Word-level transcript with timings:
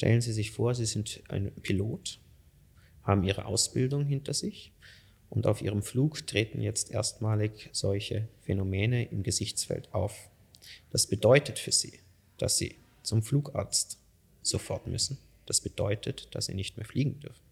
Stellen 0.00 0.22
Sie 0.22 0.32
sich 0.32 0.50
vor, 0.52 0.74
Sie 0.74 0.86
sind 0.86 1.22
ein 1.28 1.52
Pilot, 1.56 2.20
haben 3.02 3.22
Ihre 3.22 3.44
Ausbildung 3.44 4.06
hinter 4.06 4.32
sich 4.32 4.72
und 5.28 5.46
auf 5.46 5.60
Ihrem 5.60 5.82
Flug 5.82 6.26
treten 6.26 6.62
jetzt 6.62 6.90
erstmalig 6.90 7.68
solche 7.72 8.26
Phänomene 8.40 9.04
im 9.10 9.22
Gesichtsfeld 9.22 9.92
auf. 9.92 10.30
Das 10.88 11.06
bedeutet 11.06 11.58
für 11.58 11.72
Sie, 11.72 12.00
dass 12.38 12.56
Sie 12.56 12.76
zum 13.02 13.22
Flugarzt 13.22 13.98
sofort 14.40 14.86
müssen. 14.86 15.18
Das 15.44 15.60
bedeutet, 15.60 16.34
dass 16.34 16.46
Sie 16.46 16.54
nicht 16.54 16.78
mehr 16.78 16.86
fliegen 16.86 17.20
dürfen. 17.20 17.44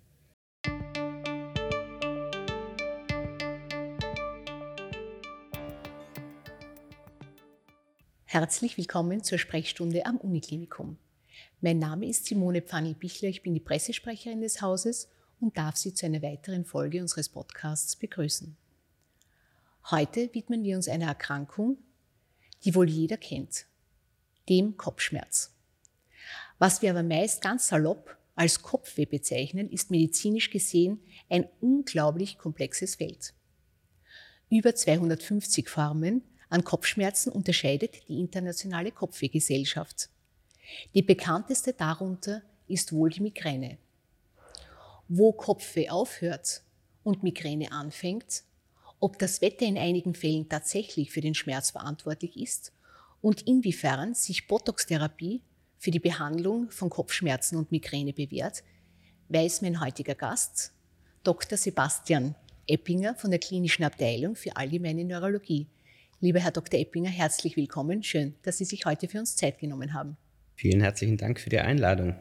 Herzlich 8.25 8.79
willkommen 8.79 9.23
zur 9.23 9.37
Sprechstunde 9.37 10.07
am 10.07 10.17
Uniklinikum. 10.17 10.97
Mein 11.61 11.81
Name 11.81 12.07
ist 12.07 12.27
Simone 12.27 12.63
Pfannel-Bichler, 12.63 13.31
ich 13.31 13.43
bin 13.43 13.53
die 13.53 13.59
Pressesprecherin 13.59 14.43
des 14.43 14.63
Hauses 14.63 15.09
und 15.41 15.59
darf 15.59 15.77
Sie 15.77 15.93
zu 15.93 16.07
einer 16.07 16.23
weiteren 16.23 16.65
Folge 16.65 17.01
unseres 17.01 17.29
Podcasts 17.29 17.97
begrüßen. 17.97 18.57
Heute 19.91 20.33
widmen 20.35 20.63
wir 20.63 20.77
uns 20.77 20.87
einer 20.87 21.07
Erkrankung, 21.07 21.79
die 22.63 22.77
wohl 22.77 22.89
jeder 22.89 23.17
kennt, 23.17 23.67
dem 24.49 24.77
Kopfschmerz. 24.77 25.53
Was 26.61 26.81
wir 26.81 26.91
aber 26.91 27.03
meist 27.03 27.43
ganz 27.43 27.67
salopp 27.67 28.17
als 28.37 28.63
Kopfweh 28.63 29.07
bezeichnen, 29.07 29.69
ist 29.69 29.91
medizinisch 29.91 30.51
gesehen 30.51 31.01
ein 31.29 31.49
unglaublich 31.61 32.39
komplexes 32.39 32.95
Feld. 32.95 33.35
Über 34.49 34.77
250 34.77 35.69
Formen 35.69 36.23
an 36.51 36.63
Kopfschmerzen 36.63 37.33
unterscheidet 37.33 38.09
die 38.09 38.21
Internationale 38.21 38.93
Kopfwehgesellschaft. 38.93 40.09
Die 40.95 41.03
bekannteste 41.03 41.73
darunter 41.73 42.43
ist 42.67 42.93
wohl 42.93 43.11
die 43.11 43.21
Migräne. 43.21 43.79
Wo 45.09 45.33
Kopfweh 45.33 45.89
aufhört 45.89 46.63
und 47.03 47.23
Migräne 47.23 47.73
anfängt, 47.73 48.45
ob 49.01 49.19
das 49.19 49.41
Wetter 49.41 49.65
in 49.65 49.79
einigen 49.79 50.15
Fällen 50.15 50.49
tatsächlich 50.49 51.11
für 51.11 51.21
den 51.21 51.35
Schmerz 51.35 51.71
verantwortlich 51.71 52.37
ist 52.37 52.73
und 53.21 53.43
inwiefern 53.43 54.15
sich 54.15 54.47
Botox-Therapie 54.49 55.43
für 55.79 55.91
die 55.91 56.01
Behandlung 56.01 56.71
von 56.71 56.91
Kopfschmerzen 56.91 57.57
und 57.57 57.71
Migräne 57.71 58.13
bewährt, 58.13 58.63
weiß 59.29 59.63
mein 59.63 59.81
heutiger 59.81 60.15
Gast, 60.15 60.73
Dr. 61.23 61.57
Sebastian 61.57 62.35
Eppinger 62.67 63.15
von 63.15 63.31
der 63.31 63.41
Klinischen 63.41 63.85
Abteilung 63.85 64.35
für 64.35 64.57
Allgemeine 64.57 65.05
Neurologie 65.05 65.69
Lieber 66.21 66.41
Herr 66.41 66.51
Dr. 66.51 66.81
Eppinger, 66.81 67.11
herzlich 67.11 67.57
willkommen. 67.57 68.03
Schön, 68.03 68.35
dass 68.43 68.59
Sie 68.59 68.65
sich 68.65 68.87
heute 68.87 69.07
für 69.07 69.21
uns 69.21 69.37
Zeit 69.37 69.61
genommen 69.61 69.95
haben. 69.95 70.17
Vielen 70.59 70.81
herzlichen 70.81 71.17
Dank 71.17 71.39
für 71.39 71.51
die 71.51 71.61
Einladung. 71.61 72.17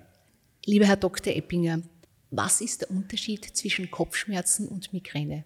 Lieber 0.64 0.86
Herr 0.86 0.96
Dr. 0.96 1.36
Eppinger, 1.36 1.82
was 2.30 2.62
ist 2.62 2.82
der 2.82 2.92
Unterschied 2.92 3.44
zwischen 3.44 3.90
Kopfschmerzen 3.90 4.68
und 4.68 4.94
Migräne? 4.94 5.44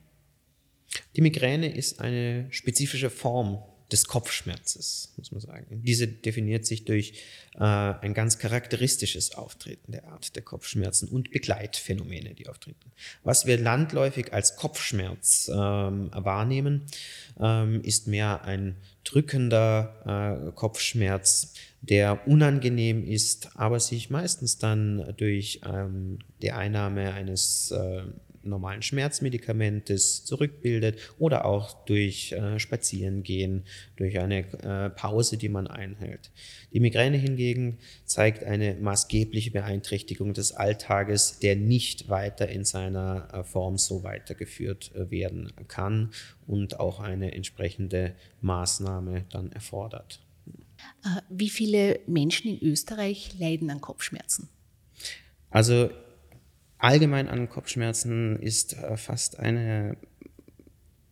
Die 1.16 1.22
Migräne 1.22 1.74
ist 1.74 2.02
eine 2.02 2.48
spezifische 2.52 3.10
Form 3.10 3.64
des 3.94 4.08
Kopfschmerzes, 4.08 5.14
muss 5.16 5.32
man 5.32 5.40
sagen. 5.40 5.82
Diese 5.84 6.06
definiert 6.06 6.66
sich 6.66 6.84
durch 6.84 7.14
äh, 7.56 7.60
ein 7.64 8.14
ganz 8.14 8.40
charakteristisches 8.40 9.36
Auftreten 9.36 9.94
der 9.94 10.10
Art 10.10 10.36
der 10.36 10.44
Kopfschmerzen 10.44 11.08
und 11.08 11.32
Begleitphänomene, 11.32 12.34
die 12.34 12.50
auftreten. 12.50 12.92
Was 13.24 13.46
wir 13.46 13.58
landläufig 13.58 14.34
als 14.34 14.58
Kopfschmerz 14.58 15.50
ähm, 15.50 16.12
wahrnehmen, 16.14 16.88
ähm, 17.40 17.82
ist 17.84 18.08
mehr 18.08 18.44
ein 18.44 18.76
drückender 19.04 20.48
äh, 20.48 20.52
Kopfschmerz, 20.52 21.54
der 21.82 22.28
unangenehm 22.28 23.04
ist, 23.04 23.50
aber 23.56 23.80
sich 23.80 24.10
meistens 24.10 24.58
dann 24.58 25.14
durch 25.18 25.62
ähm, 25.66 26.20
die 26.42 26.52
Einnahme 26.52 27.14
eines 27.14 27.72
äh, 27.72 28.04
normalen 28.44 28.82
Schmerzmedikamentes 28.82 30.26
zurückbildet 30.26 31.00
oder 31.20 31.46
auch 31.46 31.86
durch 31.86 32.32
äh, 32.32 32.60
Spazierengehen, 32.60 33.64
durch 33.96 34.20
eine 34.20 34.40
äh, 34.64 34.90
Pause, 34.90 35.38
die 35.38 35.50
man 35.50 35.68
einhält. 35.68 36.32
Die 36.74 36.80
Migräne 36.80 37.18
hingegen 37.18 37.80
zeigt 38.06 38.44
eine 38.44 38.76
maßgebliche 38.76 39.52
Beeinträchtigung 39.52 40.34
des 40.34 40.54
Alltages, 40.54 41.40
der 41.40 41.56
nicht 41.56 42.10
weiter 42.10 42.50
in 42.50 42.64
seiner 42.64 43.28
äh, 43.34 43.44
Form 43.44 43.78
so 43.78 44.04
weitergeführt 44.04 44.92
äh, 44.96 45.12
werden 45.12 45.52
kann 45.68 46.12
und 46.48 46.80
auch 46.80 47.00
eine 47.00 47.34
entsprechende 47.34 48.16
Maßnahme 48.42 49.26
dann 49.30 49.52
erfordert. 49.52 50.22
Äh, 51.04 51.22
wie 51.30 51.50
viele 51.50 52.00
Menschen 52.08 52.52
in 52.52 52.68
Österreich 52.68 53.38
leiden 53.40 53.70
an 53.70 53.82
Kopfschmerzen? 53.82 54.50
Also 55.50 55.90
allgemein 56.82 57.30
an 57.30 57.50
Kopfschmerzen 57.50 58.38
ist 58.38 58.78
äh, 58.78 58.98
fast 58.98 59.40
eine 59.40 59.98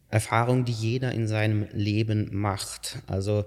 Erfahrung, 0.10 0.66
die 0.66 0.72
jeder 0.72 1.12
in 1.12 1.28
seinem 1.28 1.68
Leben 1.72 2.30
macht. 2.32 3.00
Also 3.08 3.46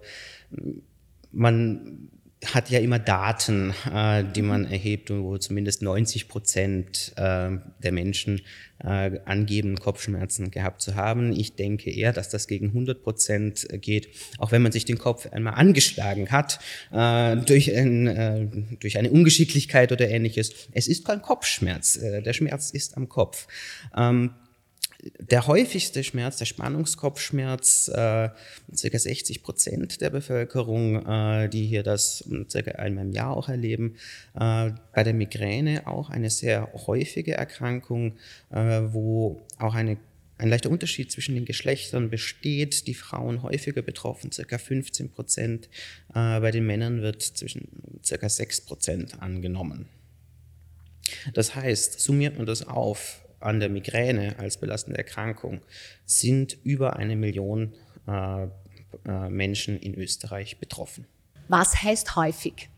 man 1.33 2.09
hat 2.47 2.71
ja 2.71 2.81
immer 2.81 2.99
Daten, 2.99 3.73
äh, 3.93 4.25
die 4.25 4.43
man 4.43 4.65
erhebt, 4.65 5.11
wo 5.11 5.39
zumindest 5.39 5.83
90 5.83 6.29
Prozent 6.29 7.13
äh, 7.17 7.51
der 7.83 7.93
Menschen 7.93 8.41
äh, 8.83 9.21
angeben, 9.25 9.79
Kopfschmerzen 9.79 10.51
gehabt 10.51 10.83
zu 10.83 10.97
haben. 10.97 11.33
Ich 11.33 11.55
denke 11.55 11.91
eher, 11.91 12.13
dass 12.13 12.29
das 12.29 12.49
gegen 12.49 12.69
100 12.69 13.03
Prozent 13.03 13.69
geht, 13.81 14.09
auch 14.39 14.51
wenn 14.51 14.63
man 14.63 14.73
sich 14.73 14.85
den 14.85 14.99
Kopf 14.99 15.27
einmal 15.31 15.55
angeschlagen 15.55 16.31
hat 16.31 16.59
äh, 16.91 17.37
durch, 17.37 17.75
ein, 17.75 18.07
äh, 18.09 18.49
durch 18.81 18.99
eine 18.99 19.11
Ungeschicklichkeit 19.11 19.93
oder 19.93 20.09
ähnliches. 20.09 20.53
Es 20.73 20.89
ist 20.89 21.07
kein 21.07 21.23
Kopfschmerz, 21.23 21.97
äh, 21.97 22.23
der 22.23 22.33
Schmerz 22.33 22.71
ist 22.71 22.97
am 22.97 23.09
Kopf. 23.09 23.47
Ähm, 23.97 24.31
der 25.19 25.47
häufigste 25.47 26.05
Schmerz, 26.05 26.37
der 26.37 26.45
Spannungskopfschmerz, 26.45 27.89
äh, 27.89 28.31
circa 28.75 28.99
60 28.99 29.43
Prozent 29.43 30.01
der 30.01 30.11
Bevölkerung, 30.11 31.05
äh, 31.07 31.49
die 31.49 31.67
hier 31.67 31.83
das 31.83 32.25
circa 32.49 32.73
einmal 32.73 33.07
im 33.07 33.13
Jahr 33.13 33.37
auch 33.37 33.49
erleben. 33.49 33.97
Äh, 34.35 34.71
bei 34.95 35.03
der 35.03 35.15
Migräne 35.15 35.87
auch 35.87 36.11
eine 36.11 36.31
sehr 36.31 36.73
häufige 36.87 37.35
Erkrankung, 37.35 38.15
äh, 38.51 38.81
wo 38.93 39.41
auch 39.59 39.75
eine 39.75 39.99
ein 40.39 40.49
leichter 40.49 40.71
Unterschied 40.71 41.13
zwischen 41.13 41.37
den 41.37 41.45
Geschlechtern 41.45 42.11
besteht. 42.11 42.89
Die 42.89 42.95
Frauen 42.95 43.43
häufiger 43.43 43.81
betroffen, 43.81 44.33
circa 44.33 44.59
15 44.59 45.11
Prozent. 45.11 45.69
Äh, 46.09 46.41
bei 46.41 46.51
den 46.51 46.67
Männern 46.67 47.01
wird 47.01 47.23
zwischen 47.23 47.69
circa 48.05 48.29
6 48.29 48.63
Prozent 48.63 49.23
angenommen. 49.23 49.87
Das 51.35 51.55
heißt, 51.55 52.01
summiert 52.01 52.39
man 52.39 52.47
das 52.47 52.67
auf, 52.67 53.23
an 53.43 53.61
der 53.61 53.69
Migräne 53.69 54.39
als 54.39 54.57
belastende 54.57 54.99
Erkrankung 54.99 55.61
sind 56.05 56.57
über 56.65 56.97
eine 56.97 57.17
Million 57.17 57.75
äh, 58.07 58.45
äh, 59.07 59.29
Menschen 59.29 59.79
in 59.79 59.95
Österreich 59.95 60.59
betroffen. 60.59 61.07
Was 61.49 61.83
heißt 61.83 62.17
häufig? 62.17 62.69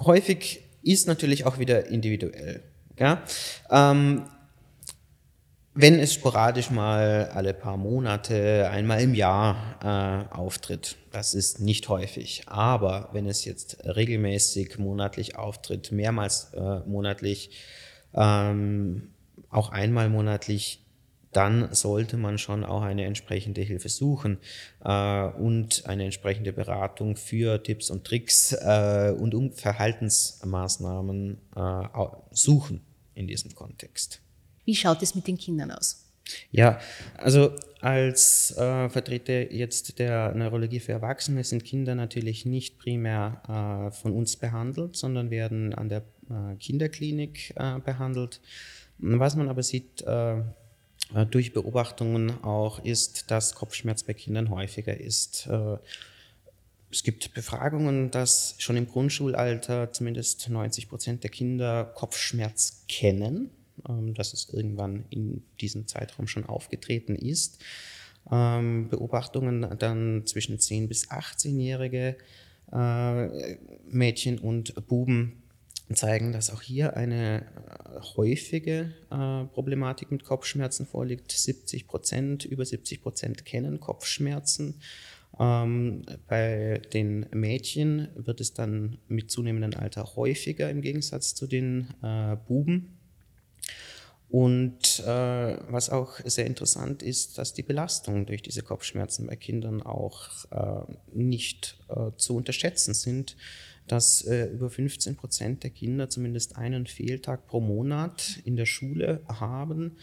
Häufig 0.00 0.62
ist 0.82 1.06
natürlich 1.06 1.44
auch 1.44 1.58
wieder 1.58 1.86
individuell. 1.86 2.62
Ja? 2.98 3.22
Ähm, 3.70 4.24
wenn 5.74 5.98
es 5.98 6.14
sporadisch 6.14 6.70
mal 6.70 7.30
alle 7.32 7.54
paar 7.54 7.76
Monate, 7.76 8.68
einmal 8.70 9.00
im 9.00 9.14
Jahr 9.14 10.28
äh, 10.32 10.34
auftritt, 10.34 10.96
das 11.10 11.34
ist 11.34 11.60
nicht 11.60 11.88
häufig. 11.88 12.42
Aber 12.46 13.08
wenn 13.12 13.26
es 13.26 13.44
jetzt 13.44 13.78
regelmäßig 13.84 14.78
monatlich 14.78 15.36
auftritt, 15.36 15.92
mehrmals 15.92 16.52
äh, 16.54 16.80
monatlich, 16.80 17.50
ähm, 18.14 19.10
auch 19.50 19.70
einmal 19.70 20.08
monatlich, 20.08 20.84
dann 21.32 21.72
sollte 21.72 22.16
man 22.16 22.38
schon 22.38 22.64
auch 22.64 22.82
eine 22.82 23.04
entsprechende 23.04 23.60
Hilfe 23.60 23.88
suchen 23.88 24.38
äh, 24.84 25.24
und 25.24 25.86
eine 25.86 26.04
entsprechende 26.04 26.52
Beratung 26.52 27.16
für 27.16 27.62
Tipps 27.62 27.90
und 27.90 28.04
Tricks 28.04 28.52
äh, 28.52 29.14
und 29.16 29.34
um 29.34 29.52
Verhaltensmaßnahmen 29.52 31.38
äh, 31.54 31.88
suchen 32.32 32.80
in 33.14 33.28
diesem 33.28 33.54
Kontext. 33.54 34.20
Wie 34.64 34.74
schaut 34.74 35.02
es 35.02 35.14
mit 35.14 35.26
den 35.26 35.38
Kindern 35.38 35.70
aus? 35.70 36.06
Ja, 36.50 36.78
also 37.16 37.54
als 37.80 38.56
äh, 38.56 38.88
Vertreter 38.88 39.52
jetzt 39.52 39.98
der 39.98 40.34
Neurologie 40.34 40.80
für 40.80 40.92
Erwachsene 40.92 41.44
sind 41.44 41.64
Kinder 41.64 41.94
natürlich 41.94 42.44
nicht 42.44 42.78
primär 42.78 43.42
äh, 43.48 43.90
von 43.90 44.12
uns 44.12 44.36
behandelt, 44.36 44.96
sondern 44.96 45.30
werden 45.30 45.74
an 45.74 45.88
der 45.88 46.02
äh, 46.28 46.56
Kinderklinik 46.56 47.54
äh, 47.56 47.78
behandelt. 47.80 48.40
Was 49.02 49.36
man 49.36 49.48
aber 49.48 49.62
sieht 49.62 50.02
äh, 50.02 50.42
durch 51.30 51.52
Beobachtungen 51.52 52.42
auch 52.44 52.84
ist, 52.84 53.30
dass 53.30 53.54
Kopfschmerz 53.54 54.02
bei 54.02 54.14
Kindern 54.14 54.50
häufiger 54.50 54.98
ist. 54.98 55.46
Äh, 55.46 55.78
es 56.92 57.02
gibt 57.02 57.34
Befragungen, 57.34 58.10
dass 58.10 58.56
schon 58.58 58.76
im 58.76 58.88
Grundschulalter 58.88 59.92
zumindest 59.92 60.48
90 60.48 60.88
Prozent 60.88 61.22
der 61.22 61.30
Kinder 61.30 61.84
Kopfschmerz 61.94 62.84
kennen, 62.88 63.50
ähm, 63.88 64.14
dass 64.14 64.32
es 64.32 64.52
irgendwann 64.52 65.04
in 65.10 65.42
diesem 65.60 65.86
Zeitraum 65.86 66.26
schon 66.26 66.46
aufgetreten 66.46 67.14
ist. 67.14 67.60
Ähm, 68.30 68.88
Beobachtungen 68.88 69.78
dann 69.78 70.26
zwischen 70.26 70.58
10 70.58 70.88
bis 70.88 71.10
18-jährige 71.10 72.16
äh, 72.72 73.56
Mädchen 73.88 74.38
und 74.38 74.86
Buben 74.86 75.39
zeigen, 75.96 76.32
dass 76.32 76.50
auch 76.50 76.62
hier 76.62 76.96
eine 76.96 77.42
äh, 77.42 78.00
häufige 78.16 78.94
äh, 79.10 79.44
Problematik 79.52 80.10
mit 80.10 80.24
Kopfschmerzen 80.24 80.86
vorliegt. 80.86 81.32
70 81.32 81.86
Prozent, 81.86 82.44
über 82.44 82.64
70 82.64 83.02
Prozent 83.02 83.44
kennen 83.44 83.80
Kopfschmerzen. 83.80 84.80
Ähm, 85.38 86.02
bei 86.28 86.82
den 86.92 87.26
Mädchen 87.32 88.08
wird 88.14 88.40
es 88.40 88.52
dann 88.52 88.98
mit 89.08 89.30
zunehmendem 89.30 89.80
Alter 89.80 90.16
häufiger 90.16 90.70
im 90.70 90.82
Gegensatz 90.82 91.34
zu 91.34 91.46
den 91.46 91.88
äh, 92.02 92.36
Buben. 92.46 92.96
Und 94.28 95.00
äh, 95.00 95.56
was 95.72 95.90
auch 95.90 96.20
sehr 96.24 96.46
interessant 96.46 97.02
ist, 97.02 97.36
dass 97.36 97.52
die 97.52 97.64
Belastung 97.64 98.26
durch 98.26 98.42
diese 98.42 98.62
Kopfschmerzen 98.62 99.26
bei 99.26 99.34
Kindern 99.34 99.82
auch 99.82 100.28
äh, 100.52 100.92
nicht 101.12 101.80
äh, 101.88 102.12
zu 102.16 102.36
unterschätzen 102.36 102.94
sind, 102.94 103.36
dass 103.90 104.22
äh, 104.22 104.46
über 104.46 104.70
15 104.70 105.16
Prozent 105.16 105.64
der 105.64 105.70
Kinder 105.70 106.08
zumindest 106.08 106.56
einen 106.56 106.86
Fehltag 106.86 107.46
pro 107.48 107.60
Monat 107.60 108.40
in 108.44 108.54
der 108.54 108.66
Schule 108.66 109.20
haben. 109.26 109.96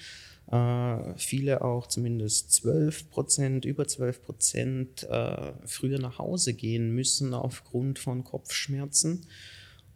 Äh, 0.52 1.18
viele 1.18 1.62
auch 1.62 1.88
zumindest 1.88 2.52
12 2.52 3.10
Prozent, 3.10 3.64
über 3.64 3.88
12 3.88 4.24
Prozent 4.24 5.04
äh, 5.04 5.54
früher 5.66 6.00
nach 6.00 6.18
Hause 6.18 6.54
gehen 6.54 6.94
müssen 6.94 7.34
aufgrund 7.34 7.98
von 8.00 8.24
Kopfschmerzen. 8.24 9.26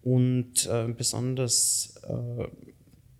Und 0.04 0.68
besonders 0.98 2.02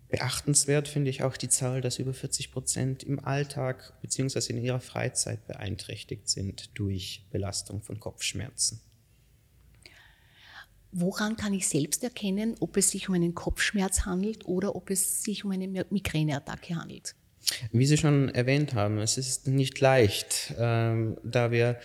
Beachtenswert 0.08 0.88
finde 0.88 1.10
ich 1.10 1.22
auch 1.22 1.36
die 1.36 1.48
Zahl, 1.48 1.80
dass 1.80 2.00
über 2.00 2.12
40 2.12 2.50
Prozent 2.50 3.04
im 3.04 3.24
Alltag 3.24 3.94
bzw. 4.02 4.52
in 4.52 4.64
ihrer 4.64 4.80
Freizeit 4.80 5.46
beeinträchtigt 5.46 6.28
sind 6.28 6.76
durch 6.76 7.24
Belastung 7.30 7.82
von 7.82 8.00
Kopfschmerzen. 8.00 8.80
Woran 10.92 11.36
kann 11.36 11.54
ich 11.54 11.66
selbst 11.66 12.04
erkennen, 12.04 12.54
ob 12.60 12.76
es 12.76 12.90
sich 12.90 13.08
um 13.08 13.14
einen 13.14 13.34
Kopfschmerz 13.34 14.04
handelt 14.04 14.46
oder 14.46 14.76
ob 14.76 14.90
es 14.90 15.22
sich 15.22 15.44
um 15.44 15.50
eine 15.50 15.66
Migräneattacke 15.66 16.76
handelt? 16.76 17.14
Wie 17.72 17.86
Sie 17.86 17.96
schon 17.96 18.28
erwähnt 18.28 18.74
haben, 18.74 18.98
es 18.98 19.18
ist 19.18 19.48
nicht 19.48 19.80
leicht, 19.80 20.54
ähm, 20.58 21.16
da 21.24 21.50
wir 21.50 21.78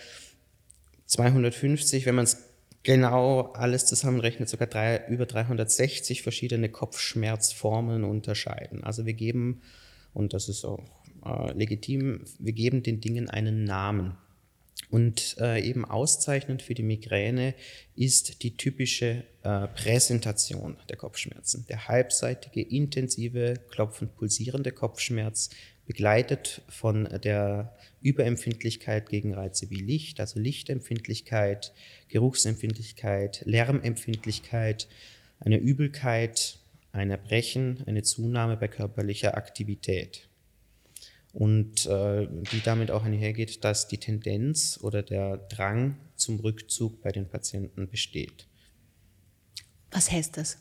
250, 1.06 2.06
wenn 2.06 2.14
man 2.14 2.24
es 2.24 2.48
genau 2.82 3.52
alles 3.52 3.86
zusammenrechnet, 3.86 4.48
sogar 4.48 4.68
drei, 4.68 5.04
über 5.08 5.26
360 5.26 6.22
verschiedene 6.22 6.68
Kopfschmerzformen 6.68 8.04
unterscheiden. 8.04 8.84
Also 8.84 9.06
wir 9.06 9.14
geben, 9.14 9.62
und 10.12 10.32
das 10.32 10.48
ist 10.48 10.64
auch 10.64 10.84
äh, 11.24 11.52
legitim, 11.52 12.24
wir 12.38 12.52
geben 12.52 12.82
den 12.82 13.00
Dingen 13.00 13.28
einen 13.28 13.64
Namen. 13.64 14.16
Und 14.90 15.36
äh, 15.38 15.60
eben 15.60 15.84
auszeichnend 15.84 16.62
für 16.62 16.74
die 16.74 16.82
Migräne 16.82 17.54
ist 17.94 18.42
die 18.42 18.56
typische 18.56 19.24
äh, 19.42 19.68
Präsentation 19.68 20.78
der 20.88 20.96
Kopfschmerzen. 20.96 21.66
Der 21.68 21.88
halbseitige, 21.88 22.62
intensive, 22.62 23.54
klopfend 23.70 24.16
pulsierende 24.16 24.72
Kopfschmerz 24.72 25.50
begleitet 25.86 26.62
von 26.68 27.08
der 27.22 27.74
Überempfindlichkeit 28.00 29.08
gegen 29.08 29.34
Reize 29.34 29.70
wie 29.70 29.80
Licht, 29.80 30.20
also 30.20 30.38
Lichtempfindlichkeit, 30.38 31.72
Geruchsempfindlichkeit, 32.08 33.42
Lärmempfindlichkeit, 33.44 34.88
eine 35.40 35.56
Übelkeit, 35.58 36.58
ein 36.92 37.10
Erbrechen, 37.10 37.84
eine 37.86 38.02
Zunahme 38.02 38.56
bei 38.56 38.68
körperlicher 38.68 39.36
Aktivität. 39.36 40.27
Und 41.38 41.86
äh, 41.86 42.26
die 42.50 42.60
damit 42.64 42.90
auch 42.90 43.04
einhergeht, 43.04 43.62
dass 43.62 43.86
die 43.86 43.98
Tendenz 43.98 44.80
oder 44.82 45.04
der 45.04 45.36
Drang 45.36 45.96
zum 46.16 46.40
Rückzug 46.40 47.00
bei 47.00 47.12
den 47.12 47.28
Patienten 47.28 47.88
besteht. 47.88 48.48
Was 49.92 50.10
heißt 50.10 50.36
das? 50.36 50.58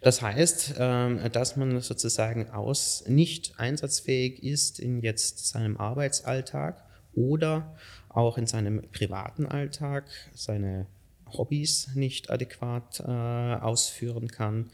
Das 0.00 0.22
heißt, 0.22 0.74
ähm, 0.78 1.18
dass 1.32 1.56
man 1.56 1.80
sozusagen 1.80 2.50
aus 2.50 3.02
nicht 3.08 3.58
einsatzfähig 3.58 4.44
ist 4.44 4.78
in 4.78 5.00
jetzt 5.00 5.48
seinem 5.48 5.76
Arbeitsalltag 5.76 6.84
oder 7.12 7.74
auch 8.08 8.38
in 8.38 8.46
seinem 8.46 8.82
privaten 8.92 9.44
Alltag 9.44 10.04
seine 10.32 10.86
Hobbys 11.26 11.96
nicht 11.96 12.30
adäquat 12.30 13.00
äh, 13.00 13.10
ausführen 13.10 14.28
kann, 14.28 14.70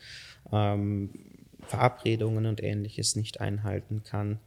ähm, 0.52 1.08
Verabredungen 1.62 2.44
und 2.44 2.62
ähnliches 2.62 3.17
nicht 3.17 3.40
einhalten 3.40 4.02
kann, 4.05 4.35
äh, 4.35 4.38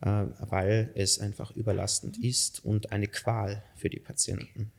weil 0.00 0.92
es 0.94 1.18
einfach 1.18 1.50
überlastend 1.52 2.18
ist 2.18 2.64
und 2.64 2.92
eine 2.92 3.08
Qual 3.08 3.64
für 3.74 3.88
die 3.88 3.98
Patienten. 3.98 4.70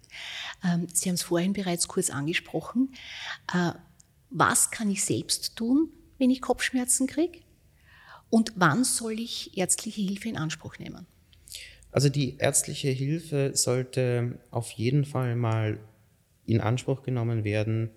Ähm, 0.64 0.88
Sie 0.94 1.10
haben 1.10 1.16
es 1.16 1.24
vorhin 1.24 1.54
bereits 1.54 1.88
kurz 1.88 2.10
angesprochen. 2.10 2.94
Äh, 3.54 3.74
was 4.30 4.72
kann 4.72 4.90
ich 4.90 5.04
selbst 5.04 5.56
tun, 5.56 5.90
wenn 6.18 6.30
ich 6.30 6.42
Kopfschmerzen 6.42 7.08
kriege? 7.08 7.40
Und 8.30 8.54
wann 8.56 8.84
soll 8.84 9.20
ich 9.20 9.58
ärztliche 9.58 10.02
Hilfe 10.02 10.30
in 10.30 10.38
Anspruch 10.38 10.78
nehmen? 10.78 11.08
Also 11.92 12.10
die 12.10 12.38
ärztliche 12.38 12.90
Hilfe 12.90 13.52
sollte 13.56 14.40
auf 14.52 14.70
jeden 14.72 15.06
Fall 15.06 15.36
mal 15.36 15.80
in 16.46 16.62
Anspruch 16.62 17.02
genommen 17.02 17.44
werden, 17.44 17.90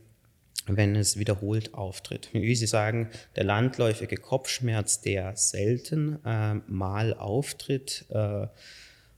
wenn 0.66 0.96
es 0.96 1.18
wiederholt 1.18 1.74
auftritt. 1.74 2.28
Wie 2.32 2.54
Sie 2.54 2.66
sagen, 2.66 3.10
der 3.36 3.44
landläufige 3.44 4.16
Kopfschmerz, 4.16 5.00
der 5.00 5.36
selten 5.36 6.18
äh, 6.24 6.54
mal 6.66 7.14
auftritt, 7.14 8.06
äh, 8.10 8.46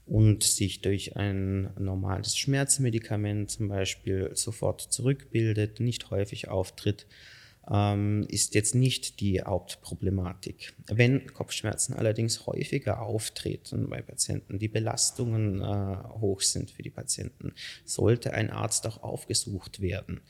und 0.06 0.42
sich 0.42 0.82
durch 0.82 1.16
ein 1.16 1.70
normales 1.78 2.36
Schmerzmedikament 2.36 3.50
zum 3.50 3.68
Beispiel 3.68 4.30
sofort 4.34 4.80
zurückbildet, 4.80 5.80
nicht 5.80 6.10
häufig 6.10 6.48
auftritt, 6.48 7.06
ähm, 7.70 8.26
ist 8.28 8.54
jetzt 8.54 8.74
nicht 8.74 9.20
die 9.20 9.40
Hauptproblematik. 9.40 10.74
Wenn 10.86 11.32
Kopfschmerzen 11.32 11.94
allerdings 11.94 12.46
häufiger 12.46 13.00
auftreten 13.00 13.88
bei 13.88 14.02
Patienten, 14.02 14.58
die 14.58 14.68
Belastungen 14.68 15.62
äh, 15.62 15.96
hoch 16.20 16.42
sind 16.42 16.70
für 16.70 16.82
die 16.82 16.90
Patienten, 16.90 17.54
sollte 17.86 18.34
ein 18.34 18.50
Arzt 18.50 18.86
auch 18.86 19.02
aufgesucht 19.02 19.80
werden 19.80 20.20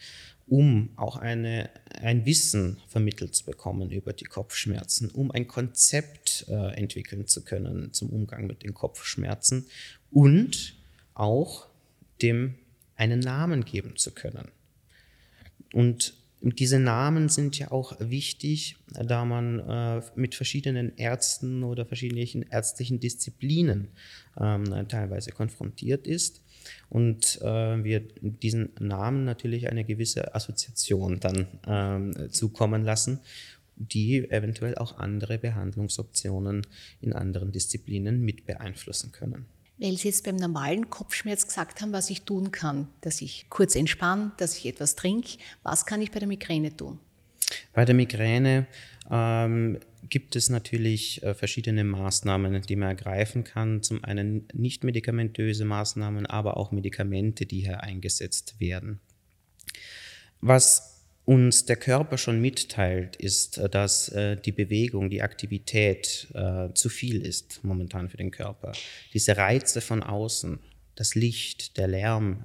um 0.47 0.91
auch 0.97 1.17
eine, 1.17 1.71
ein 2.01 2.27
Wissen 2.27 2.79
vermittelt 2.89 3.35
zu 3.35 3.45
bekommen 3.45 3.91
über 3.91 4.13
die 4.13 4.25
Kopfschmerzen, 4.25 5.11
um 5.11 5.31
ein 5.31 5.49
Konzept 5.49 6.47
äh, 6.49 6.75
entwickeln 6.75 7.27
zu 7.27 7.45
können 7.45 7.93
zum 7.93 8.11
Umgang 8.11 8.47
mit 8.47 8.63
den 8.63 8.75
Kopfschmerzen 8.75 9.67
und 10.11 10.77
auch 11.15 11.67
dem 12.21 12.55
einen 12.97 13.21
Namen 13.21 13.65
geben 13.65 13.97
zu 13.97 14.13
können. 14.13 14.49
Und 15.73 16.15
diese 16.41 16.79
Namen 16.79 17.31
sind 17.31 17.59
ja 17.59 17.71
auch 17.71 17.97
wichtig, 17.99 18.77
da 18.93 19.25
man 19.25 19.61
äh, 19.61 20.03
mit 20.15 20.35
verschiedenen 20.35 20.97
Ärzten 20.99 21.65
oder 21.65 21.87
verschiedenen 21.87 22.43
ärztlichen 22.51 23.01
Disziplinen 23.01 23.89
ähm, 24.39 24.87
teilweise 24.89 25.33
konfrontiert 25.33 26.07
ist 26.07 26.44
und 26.89 27.41
äh, 27.43 27.85
wir 27.85 28.01
diesen 28.21 28.71
Namen 28.79 29.25
natürlich 29.25 29.69
eine 29.69 29.85
gewisse 29.85 30.35
Assoziation 30.35 31.21
dann 31.21 31.47
ähm, 31.67 32.31
zukommen 32.31 32.85
lassen, 32.85 33.21
die 33.77 34.31
eventuell 34.31 34.77
auch 34.77 34.99
andere 34.99 35.39
Behandlungsoptionen 35.39 36.67
in 37.01 37.13
anderen 37.13 37.53
Disziplinen 37.53 38.21
mit 38.21 38.47
beeinflussen 38.47 39.13
können. 39.13 39.47
Weil 39.79 39.97
Sie 39.97 40.09
jetzt 40.09 40.25
beim 40.25 40.37
normalen 40.37 40.89
Kopfschmerz 40.89 41.47
gesagt 41.47 41.81
haben, 41.81 41.93
was 41.93 42.09
ich 42.09 42.23
tun 42.23 42.53
kann, 42.53 42.89
dass 43.01 43.21
ich 43.21 43.47
kurz 43.51 43.75
entspanne, 43.75 44.31
dass 44.37 44.57
ich 44.57 44.67
etwas 44.67 44.95
trinke. 44.95 45.39
Was 45.65 45.85
kann 45.85 46.01
ich 46.01 46.13
bei 46.13 46.21
der 46.21 46.29
Migräne 46.29 46.77
tun? 46.77 47.01
Bei 47.75 47.85
der 47.85 47.95
Migräne 47.95 48.67
ähm, 49.11 49.79
gibt 50.09 50.37
es 50.37 50.49
natürlich 50.49 51.23
äh, 51.23 51.35
verschiedene 51.35 51.85
Maßnahmen, 51.85 52.63
die 52.63 52.77
man 52.77 52.91
ergreifen 52.91 53.45
kann. 53.45 53.83
Zum 53.83 54.03
einen 54.05 54.49
nicht 54.53 54.85
medikamentöse 54.85 55.65
Maßnahmen, 55.65 56.27
aber 56.27 56.57
auch 56.57 56.71
Medikamente, 56.71 57.47
die 57.47 57.61
hier 57.61 57.83
eingesetzt 57.83 58.61
werden. 58.61 59.01
Was 60.41 61.05
uns 61.25 61.65
der 61.65 61.77
Körper 61.77 62.19
schon 62.19 62.41
mitteilt, 62.41 63.17
ist, 63.17 63.59
äh, 63.59 63.69
dass 63.69 64.09
äh, 64.11 64.37
die 64.37 64.53
Bewegung, 64.53 65.11
die 65.11 65.23
Aktivität 65.23 66.29
zu 66.75 66.89
viel 66.89 67.25
ist 67.25 67.61
momentan 67.65 68.09
für 68.09 68.17
den 68.17 68.31
Körper. 68.31 68.73
Diese 69.13 69.37
Reize 69.37 69.81
von 69.81 70.03
außen, 70.03 70.61
das 70.95 71.15
Licht, 71.15 71.77
der 71.77 71.89
Lärm, 71.89 72.45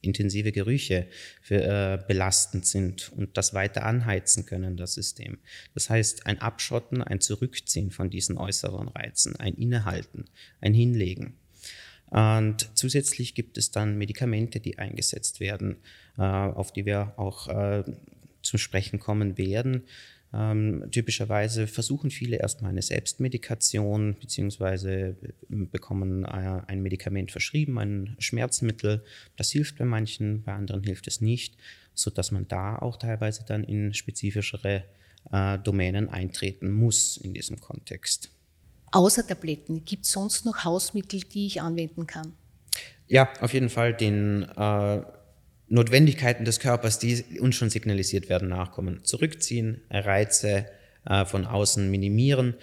intensive 0.00 0.52
Gerüche 0.52 1.08
für, 1.42 1.62
äh, 1.62 1.98
belastend 2.06 2.66
sind 2.66 3.12
und 3.16 3.36
das 3.36 3.54
weiter 3.54 3.84
anheizen 3.84 4.46
können, 4.46 4.76
das 4.76 4.94
System. 4.94 5.38
Das 5.74 5.90
heißt, 5.90 6.26
ein 6.26 6.40
Abschotten, 6.40 7.02
ein 7.02 7.20
Zurückziehen 7.20 7.90
von 7.90 8.10
diesen 8.10 8.38
äußeren 8.38 8.88
Reizen, 8.88 9.36
ein 9.36 9.54
Innehalten, 9.54 10.26
ein 10.60 10.74
Hinlegen. 10.74 11.36
Und 12.10 12.70
zusätzlich 12.74 13.34
gibt 13.34 13.58
es 13.58 13.70
dann 13.70 13.98
Medikamente, 13.98 14.60
die 14.60 14.78
eingesetzt 14.78 15.40
werden, 15.40 15.76
äh, 16.16 16.22
auf 16.22 16.72
die 16.72 16.86
wir 16.86 17.14
auch 17.18 17.48
äh, 17.48 17.84
zu 18.42 18.56
sprechen 18.56 18.98
kommen 18.98 19.36
werden, 19.36 19.84
ähm, 20.32 20.84
typischerweise 20.90 21.66
versuchen 21.66 22.10
viele 22.10 22.36
erstmal 22.36 22.70
eine 22.70 22.82
Selbstmedikation 22.82 24.16
beziehungsweise 24.20 25.16
bekommen 25.48 26.24
äh, 26.24 26.62
ein 26.66 26.82
Medikament 26.82 27.32
verschrieben, 27.32 27.78
ein 27.78 28.16
Schmerzmittel. 28.18 29.02
Das 29.36 29.50
hilft 29.50 29.78
bei 29.78 29.84
manchen, 29.84 30.42
bei 30.42 30.52
anderen 30.52 30.82
hilft 30.82 31.06
es 31.06 31.20
nicht. 31.20 31.56
sodass 31.94 32.30
man 32.30 32.46
da 32.46 32.78
auch 32.78 32.96
teilweise 32.96 33.44
dann 33.44 33.64
in 33.64 33.92
spezifischere 33.92 34.84
äh, 35.32 35.58
Domänen 35.58 36.08
eintreten 36.08 36.70
muss 36.70 37.16
in 37.16 37.34
diesem 37.34 37.60
Kontext. 37.60 38.30
Außer 38.92 39.26
Tabletten, 39.26 39.84
gibt 39.84 40.04
es 40.04 40.12
sonst 40.12 40.44
noch 40.44 40.64
Hausmittel, 40.64 41.20
die 41.20 41.46
ich 41.46 41.60
anwenden 41.60 42.06
kann? 42.06 42.32
Ja, 43.06 43.28
auf 43.40 43.52
jeden 43.52 43.68
Fall 43.68 43.94
den 43.94 44.44
äh, 44.44 45.02
Notwendigkeiten 45.68 46.44
des 46.44 46.60
Körpers, 46.60 46.98
die 46.98 47.40
uns 47.40 47.56
schon 47.56 47.70
signalisiert 47.70 48.28
werden, 48.28 48.48
nachkommen. 48.48 49.04
Zurückziehen, 49.04 49.82
Reize 49.90 50.66
äh, 51.06 51.24
von 51.24 51.46
außen 51.46 51.90
minimieren 51.90 52.54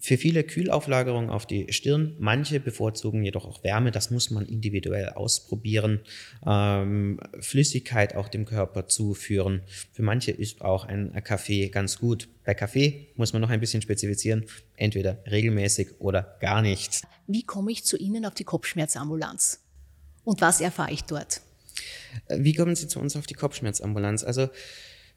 für 0.00 0.16
viele 0.16 0.44
Kühlauflagerung 0.44 1.28
auf 1.28 1.44
die 1.44 1.72
Stirn, 1.72 2.14
manche 2.18 2.60
bevorzugen 2.60 3.24
jedoch 3.24 3.44
auch 3.44 3.64
Wärme, 3.64 3.90
das 3.90 4.10
muss 4.10 4.30
man 4.30 4.46
individuell 4.46 5.10
ausprobieren. 5.10 6.00
Ähm, 6.46 7.18
Flüssigkeit 7.40 8.14
auch 8.14 8.28
dem 8.28 8.44
Körper 8.44 8.86
zuführen. 8.86 9.62
Für 9.92 10.02
manche 10.02 10.30
ist 10.30 10.62
auch 10.62 10.84
ein 10.84 11.12
Kaffee 11.24 11.68
ganz 11.68 11.98
gut. 11.98 12.28
Bei 12.44 12.54
Kaffee 12.54 13.08
muss 13.16 13.32
man 13.32 13.42
noch 13.42 13.50
ein 13.50 13.60
bisschen 13.60 13.82
spezifizieren, 13.82 14.44
entweder 14.76 15.18
regelmäßig 15.28 16.00
oder 16.00 16.36
gar 16.40 16.62
nicht. 16.62 17.02
Wie 17.26 17.42
komme 17.42 17.72
ich 17.72 17.84
zu 17.84 17.96
Ihnen 17.96 18.24
auf 18.24 18.34
die 18.34 18.44
Kopfschmerzambulanz? 18.44 19.64
Und 20.22 20.40
was 20.40 20.60
erfahre 20.60 20.92
ich 20.92 21.02
dort? 21.02 21.40
Wie 22.28 22.54
kommen 22.54 22.74
Sie 22.76 22.88
zu 22.88 23.00
uns 23.00 23.16
auf 23.16 23.26
die 23.26 23.34
Kopfschmerzambulanz? 23.34 24.24
Also 24.24 24.48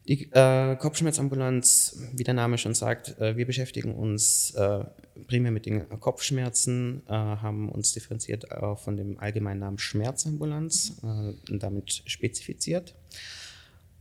die 0.08 0.32
äh, 0.32 0.76
Kopfschmerzambulanz, 0.78 2.00
wie 2.14 2.24
der 2.24 2.34
Name 2.34 2.58
schon 2.58 2.74
sagt, 2.74 3.20
äh, 3.20 3.38
wir 3.38 3.46
beschäftigen 3.46 3.94
uns 3.94 4.52
äh, 4.56 4.84
primär 5.28 5.52
mit 5.52 5.68
den 5.68 5.88
Kopfschmerzen, 6.00 7.04
äh, 7.08 7.12
haben 7.12 7.70
uns 7.70 7.94
differenziert 7.94 8.52
auch 8.52 8.80
von 8.80 8.98
dem 8.98 9.20
allgemeinen 9.20 9.60
Namen 9.60 9.78
Schmerzambulanz 9.78 11.02
äh, 11.04 11.52
und 11.52 11.62
damit 11.62 12.02
spezifiziert. 12.08 12.96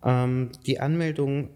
Ähm, 0.03 0.53
die 0.65 0.81
Anmeldung 0.81 1.51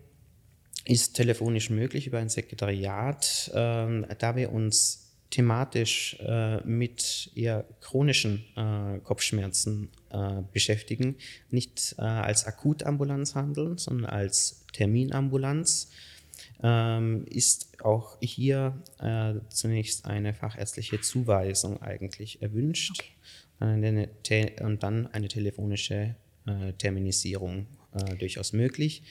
ist 0.85 1.15
telefonisch 1.15 1.71
möglich 1.71 2.07
über 2.07 2.19
ein 2.19 2.29
Sekretariat, 2.29 3.51
ähm, 3.55 4.07
da 4.19 4.37
wir 4.37 4.53
uns 4.53 5.04
thematisch 5.35 6.17
äh, 6.21 6.61
mit 6.65 7.33
eher 7.35 7.65
chronischen 7.81 8.45
äh, 8.57 9.01
Kopfschmerzen 9.01 9.91
äh, 10.11 10.43
beschäftigen, 10.53 11.17
nicht 11.51 11.97
äh, 11.99 12.03
als 12.03 12.47
Akutambulanz 12.47 13.35
handeln, 13.35 13.77
sondern 13.77 14.11
als 14.11 14.65
Terminambulanz, 14.73 15.91
ähm, 16.63 17.25
ist 17.29 17.83
auch 17.83 18.17
hier 18.21 18.81
äh, 19.01 19.35
zunächst 19.49 20.07
eine 20.07 20.35
fachärztliche 20.35 21.01
Zuweisung 21.01 21.83
eigentlich 21.83 22.41
erwünscht 22.41 23.03
okay. 23.59 24.53
und 24.63 24.85
dann 24.85 25.09
eine 25.09 25.27
telefonische 25.29 26.15
äh, 26.47 26.73
Terminisierung 26.79 27.67
durchaus 28.19 28.53
möglich. 28.53 29.05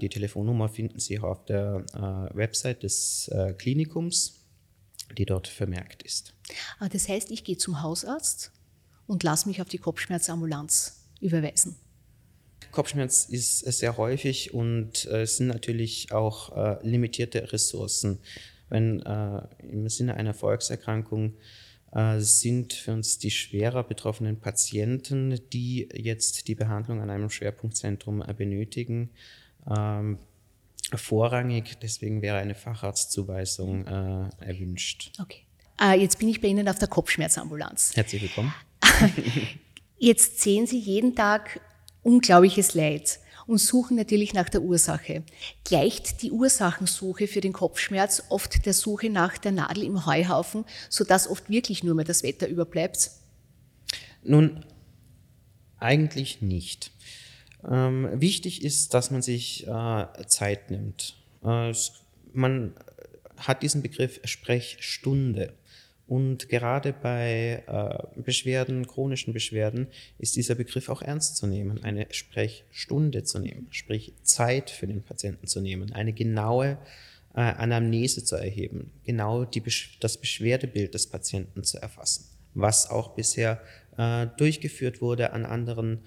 Die 0.00 0.08
Telefonnummer 0.08 0.68
finden 0.68 1.00
Sie 1.00 1.18
auch 1.18 1.24
auf 1.24 1.44
der 1.46 1.84
Website 2.32 2.84
des 2.84 3.28
Klinikums 3.58 4.37
die 5.16 5.26
dort 5.26 5.48
vermerkt 5.48 6.02
ist. 6.02 6.34
Ah, 6.78 6.88
das 6.88 7.08
heißt, 7.08 7.30
ich 7.30 7.44
gehe 7.44 7.56
zum 7.56 7.82
Hausarzt 7.82 8.52
und 9.06 9.22
lasse 9.22 9.48
mich 9.48 9.60
auf 9.60 9.68
die 9.68 9.78
Kopfschmerzambulanz 9.78 11.04
überweisen. 11.20 11.76
Kopfschmerz 12.70 13.24
ist 13.24 13.60
sehr 13.60 13.96
häufig 13.96 14.52
und 14.52 15.06
äh, 15.06 15.22
es 15.22 15.38
sind 15.38 15.48
natürlich 15.48 16.12
auch 16.12 16.56
äh, 16.56 16.86
limitierte 16.86 17.52
Ressourcen. 17.52 18.18
Wenn 18.68 19.00
äh, 19.00 19.42
im 19.62 19.88
Sinne 19.88 20.14
einer 20.14 20.34
Volkserkrankung 20.34 21.34
sind 22.18 22.74
für 22.74 22.92
uns 22.92 23.18
die 23.18 23.30
schwerer 23.30 23.82
betroffenen 23.82 24.38
Patienten, 24.38 25.40
die 25.54 25.88
jetzt 25.94 26.46
die 26.46 26.54
Behandlung 26.54 27.00
an 27.00 27.08
einem 27.08 27.30
Schwerpunktzentrum 27.30 28.22
benötigen, 28.36 29.08
ähm, 29.74 30.18
vorrangig. 30.96 31.78
Deswegen 31.82 32.22
wäre 32.22 32.38
eine 32.38 32.54
Facharztzuweisung 32.54 33.86
äh, 33.86 34.28
erwünscht. 34.44 35.12
Okay. 35.20 35.42
Äh, 35.80 36.00
jetzt 36.00 36.18
bin 36.18 36.28
ich 36.28 36.40
bei 36.40 36.48
Ihnen 36.48 36.68
auf 36.68 36.78
der 36.78 36.88
Kopfschmerzambulanz. 36.88 37.92
Herzlich 37.94 38.22
willkommen. 38.22 38.54
jetzt 39.98 40.40
sehen 40.40 40.66
Sie 40.66 40.78
jeden 40.78 41.14
Tag 41.14 41.60
unglaubliches 42.02 42.74
Leid 42.74 43.20
und 43.46 43.58
suchen 43.58 43.96
natürlich 43.96 44.34
nach 44.34 44.48
der 44.48 44.62
Ursache. 44.62 45.24
Gleicht 45.64 46.22
die 46.22 46.30
Ursachensuche 46.30 47.26
für 47.26 47.40
den 47.40 47.52
Kopfschmerz 47.52 48.24
oft 48.28 48.66
der 48.66 48.74
Suche 48.74 49.08
nach 49.08 49.38
der 49.38 49.52
Nadel 49.52 49.84
im 49.84 50.06
Heuhaufen, 50.06 50.64
sodass 50.90 51.28
oft 51.28 51.48
wirklich 51.48 51.82
nur 51.82 51.94
mehr 51.94 52.04
das 52.04 52.22
Wetter 52.22 52.46
überbleibt? 52.46 53.10
Nun, 54.22 54.64
eigentlich 55.78 56.42
nicht. 56.42 56.92
Ähm, 57.68 58.08
wichtig 58.20 58.64
ist, 58.64 58.94
dass 58.94 59.10
man 59.10 59.22
sich 59.22 59.66
äh, 59.66 60.06
Zeit 60.26 60.70
nimmt. 60.70 61.16
Äh, 61.44 61.72
man 62.32 62.74
hat 63.36 63.62
diesen 63.62 63.82
Begriff 63.82 64.20
Sprechstunde. 64.24 65.54
Und 66.06 66.48
gerade 66.48 66.94
bei 66.94 67.62
äh, 67.66 68.20
Beschwerden, 68.22 68.86
chronischen 68.86 69.34
Beschwerden, 69.34 69.88
ist 70.18 70.36
dieser 70.36 70.54
Begriff 70.54 70.88
auch 70.88 71.02
ernst 71.02 71.36
zu 71.36 71.46
nehmen, 71.46 71.84
eine 71.84 72.06
Sprechstunde 72.10 73.24
zu 73.24 73.38
nehmen, 73.38 73.66
sprich 73.70 74.14
Zeit 74.22 74.70
für 74.70 74.86
den 74.86 75.02
Patienten 75.02 75.46
zu 75.46 75.60
nehmen, 75.60 75.92
eine 75.92 76.14
genaue 76.14 76.78
äh, 77.34 77.40
Anamnese 77.40 78.24
zu 78.24 78.36
erheben, 78.36 78.90
genau 79.04 79.44
die, 79.44 79.62
das 80.00 80.16
Beschwerdebild 80.16 80.94
des 80.94 81.08
Patienten 81.08 81.62
zu 81.62 81.76
erfassen, 81.76 82.24
was 82.54 82.88
auch 82.88 83.14
bisher 83.14 83.60
äh, 83.98 84.28
durchgeführt 84.38 85.02
wurde 85.02 85.34
an 85.34 85.44
anderen 85.44 86.00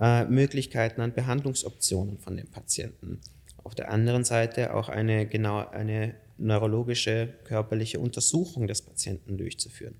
äh, 0.00 0.24
Möglichkeiten 0.24 1.00
an 1.00 1.14
Behandlungsoptionen 1.14 2.18
von 2.18 2.36
den 2.36 2.50
Patienten. 2.50 3.20
Auf 3.62 3.74
der 3.74 3.90
anderen 3.90 4.24
Seite 4.24 4.74
auch 4.74 4.88
eine, 4.88 5.26
genau, 5.26 5.66
eine 5.68 6.14
neurologische 6.36 7.34
körperliche 7.44 8.00
Untersuchung 8.00 8.66
des 8.66 8.82
Patienten 8.82 9.38
durchzuführen. 9.38 9.94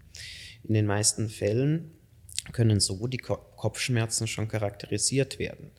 In 0.64 0.74
den 0.74 0.86
meisten 0.86 1.28
Fällen 1.28 1.92
können 2.52 2.80
so 2.80 3.06
die 3.06 3.18
Kopfschmerzen 3.18 4.26
schon 4.26 4.48
charakterisiert 4.48 5.38
werden. 5.38 5.70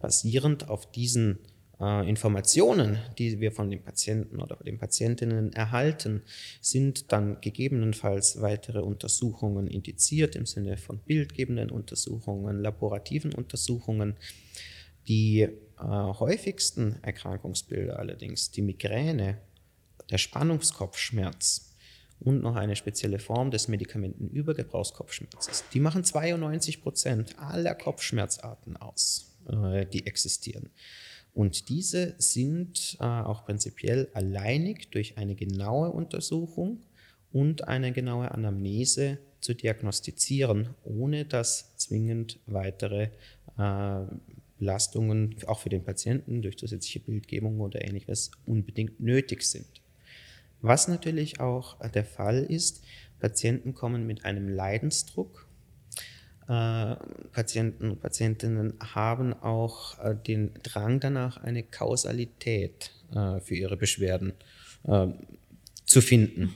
Basierend 0.00 0.68
auf 0.68 0.90
diesen 0.90 1.38
äh, 1.80 2.08
Informationen, 2.08 2.98
die 3.18 3.40
wir 3.40 3.52
von 3.52 3.70
den 3.70 3.82
Patienten 3.82 4.40
oder 4.40 4.56
den 4.56 4.78
Patientinnen 4.78 5.52
erhalten, 5.52 6.22
sind 6.60 7.12
dann 7.12 7.40
gegebenenfalls 7.40 8.40
weitere 8.40 8.80
Untersuchungen 8.80 9.66
indiziert 9.68 10.36
im 10.36 10.46
Sinne 10.46 10.76
von 10.76 10.98
bildgebenden 10.98 11.70
Untersuchungen, 11.70 12.60
laborativen 12.60 13.32
Untersuchungen. 13.34 14.16
Die 15.06 15.40
äh, 15.40 15.50
häufigsten 15.78 17.02
Erkrankungsbilder 17.02 17.98
allerdings, 17.98 18.50
die 18.50 18.62
Migräne, 18.62 19.38
der 20.10 20.18
Spannungskopfschmerz 20.18 21.74
und 22.20 22.42
noch 22.42 22.56
eine 22.56 22.76
spezielle 22.76 23.18
Form 23.18 23.50
des 23.50 23.68
Medikamentenübergebrauchskopfschmerzes, 23.68 25.64
die 25.72 25.80
machen 25.80 26.02
92 26.02 26.82
Prozent 26.82 27.38
aller 27.38 27.74
Kopfschmerzarten 27.74 28.76
aus, 28.76 29.36
äh, 29.48 29.86
die 29.86 30.06
existieren. 30.06 30.70
Und 31.34 31.68
diese 31.68 32.14
sind 32.18 32.96
äh, 33.00 33.04
auch 33.04 33.44
prinzipiell 33.44 34.08
alleinig 34.12 34.90
durch 34.90 35.18
eine 35.18 35.34
genaue 35.34 35.90
Untersuchung 35.90 36.80
und 37.32 37.68
eine 37.68 37.92
genaue 37.92 38.30
Anamnese 38.30 39.18
zu 39.40 39.54
diagnostizieren, 39.54 40.70
ohne 40.84 41.24
dass 41.24 41.76
zwingend 41.76 42.40
weitere 42.46 43.10
äh, 43.56 44.00
Belastungen 44.58 45.36
auch 45.46 45.60
für 45.60 45.68
den 45.68 45.84
Patienten 45.84 46.42
durch 46.42 46.58
zusätzliche 46.58 47.00
Bildgebung 47.00 47.60
oder 47.60 47.84
ähnliches 47.86 48.32
unbedingt 48.44 49.00
nötig 49.00 49.42
sind. 49.42 49.66
Was 50.60 50.88
natürlich 50.88 51.38
auch 51.38 51.78
der 51.90 52.04
Fall 52.04 52.42
ist, 52.42 52.82
Patienten 53.20 53.74
kommen 53.74 54.06
mit 54.06 54.24
einem 54.24 54.48
Leidensdruck 54.48 55.47
äh, 56.48 56.96
Patienten 57.32 57.90
und 57.90 58.00
Patientinnen 58.00 58.72
haben 58.80 59.34
auch 59.34 60.02
äh, 60.02 60.14
den 60.16 60.54
Drang 60.62 60.98
danach, 60.98 61.36
eine 61.36 61.62
Kausalität 61.62 62.90
äh, 63.14 63.40
für 63.40 63.54
ihre 63.54 63.76
Beschwerden 63.76 64.32
zu 65.84 66.00
finden. 66.00 66.54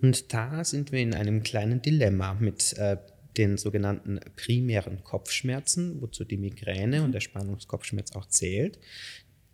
Und 0.00 0.32
da 0.32 0.62
sind 0.62 0.92
wir 0.92 1.00
in 1.00 1.12
einem 1.12 1.42
kleinen 1.42 1.82
Dilemma 1.82 2.34
mit 2.34 2.76
den 3.36 3.58
sogenannten 3.58 4.20
primären 4.36 5.02
Kopfschmerzen, 5.02 6.00
wozu 6.00 6.24
die 6.24 6.36
Migräne 6.36 7.02
und 7.02 7.10
der 7.10 7.20
Spannungskopfschmerz 7.20 8.14
auch 8.14 8.26
zählt. 8.26 8.78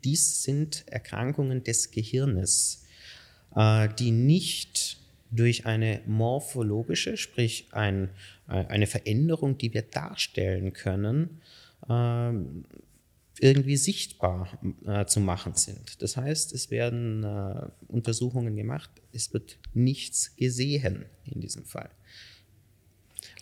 Dies 0.05 0.43
sind 0.43 0.85
Erkrankungen 0.87 1.65
des 1.65 1.91
Gehirnes, 1.91 2.85
die 3.57 4.11
nicht 4.11 5.03
durch 5.33 5.67
eine 5.67 6.03
morphologische, 6.07 7.17
sprich 7.17 7.69
ein, 7.73 8.05
äh, 8.05 8.09
eine 8.47 8.87
Veränderung, 8.87 9.57
die 9.57 9.73
wir 9.73 9.83
darstellen 9.83 10.73
können, 10.73 11.41
ähm, 11.89 12.65
irgendwie 13.41 13.77
sichtbar 13.77 14.49
äh, 14.87 15.07
zu 15.07 15.21
machen 15.21 15.55
sind. 15.55 16.03
Das 16.03 16.17
heißt, 16.17 16.53
es 16.53 16.71
werden 16.71 17.25
äh, 17.25 17.69
Untersuchungen 17.89 18.57
gemacht, 18.57 18.91
es 19.13 19.33
wird 19.33 19.59
nichts 19.75 20.37
gesehen 20.37 21.07
in 21.25 21.41
diesem 21.41 21.65
Fall. 21.65 21.91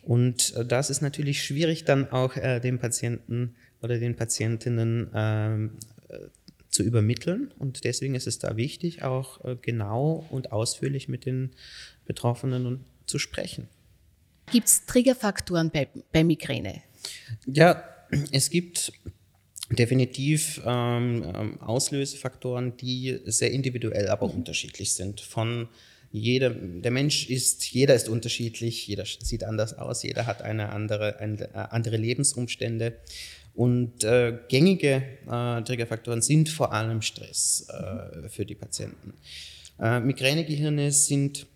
Und 0.03 0.55
das 0.67 0.89
ist 0.89 1.03
natürlich 1.03 1.43
schwierig 1.45 1.85
dann 1.85 2.11
auch 2.11 2.33
dem 2.35 2.79
Patienten 2.79 3.55
oder 3.83 3.99
den 3.99 4.17
Patientinnen 4.17 5.11
ähm, 5.13 5.73
zu 6.71 6.83
übermitteln. 6.83 7.53
Und 7.59 7.85
deswegen 7.85 8.15
ist 8.15 8.27
es 8.27 8.39
da 8.39 8.57
wichtig, 8.57 9.03
auch 9.03 9.45
äh, 9.45 9.57
genau 9.61 10.27
und 10.31 10.53
ausführlich 10.53 11.09
mit 11.09 11.27
den 11.27 11.51
Betroffenen 12.07 12.85
zu 13.07 13.19
sprechen. 13.19 13.69
Gibt 14.51 14.67
es 14.67 14.85
Triggerfaktoren 14.87 15.71
bei, 15.71 15.89
bei 16.13 16.25
Migräne? 16.25 16.83
Ja, 17.47 17.85
es 18.33 18.51
gibt 18.51 18.93
definitiv 19.71 20.61
ähm, 20.65 21.25
ähm, 21.35 21.61
Auslösefaktoren, 21.61 22.77
die 22.77 23.21
sehr 23.27 23.53
individuell, 23.53 24.09
aber 24.09 24.29
mhm. 24.29 24.35
unterschiedlich 24.35 24.95
sind. 24.95 25.21
Von 25.21 25.69
jeder, 26.13 26.51
der 26.51 26.91
Mensch 26.91 27.31
ist, 27.31 27.71
jeder 27.71 27.95
ist 27.95 28.09
unterschiedlich, 28.09 28.87
jeder 28.89 29.05
sieht 29.07 29.45
anders 29.45 29.75
aus, 29.79 30.03
jeder 30.03 30.27
hat 30.27 30.43
eine 30.43 30.71
andere, 30.71 31.21
eine, 31.21 31.43
äh, 31.43 31.67
andere 31.71 31.97
Lebensumstände. 31.97 32.97
Und 33.55 34.05
äh, 34.05 34.39
gängige 34.49 35.03
äh, 35.29 35.63
Triggerfaktoren 35.63 36.23
sind 36.23 36.49
vor 36.49 36.73
allem 36.73 37.03
Stress 37.03 37.69
äh, 37.69 38.29
für 38.29 38.47
die 38.47 38.55
Patienten. 38.55 39.15
Äh, 39.79 40.01
Migränegehirne 40.01 40.91
sind 40.93 41.47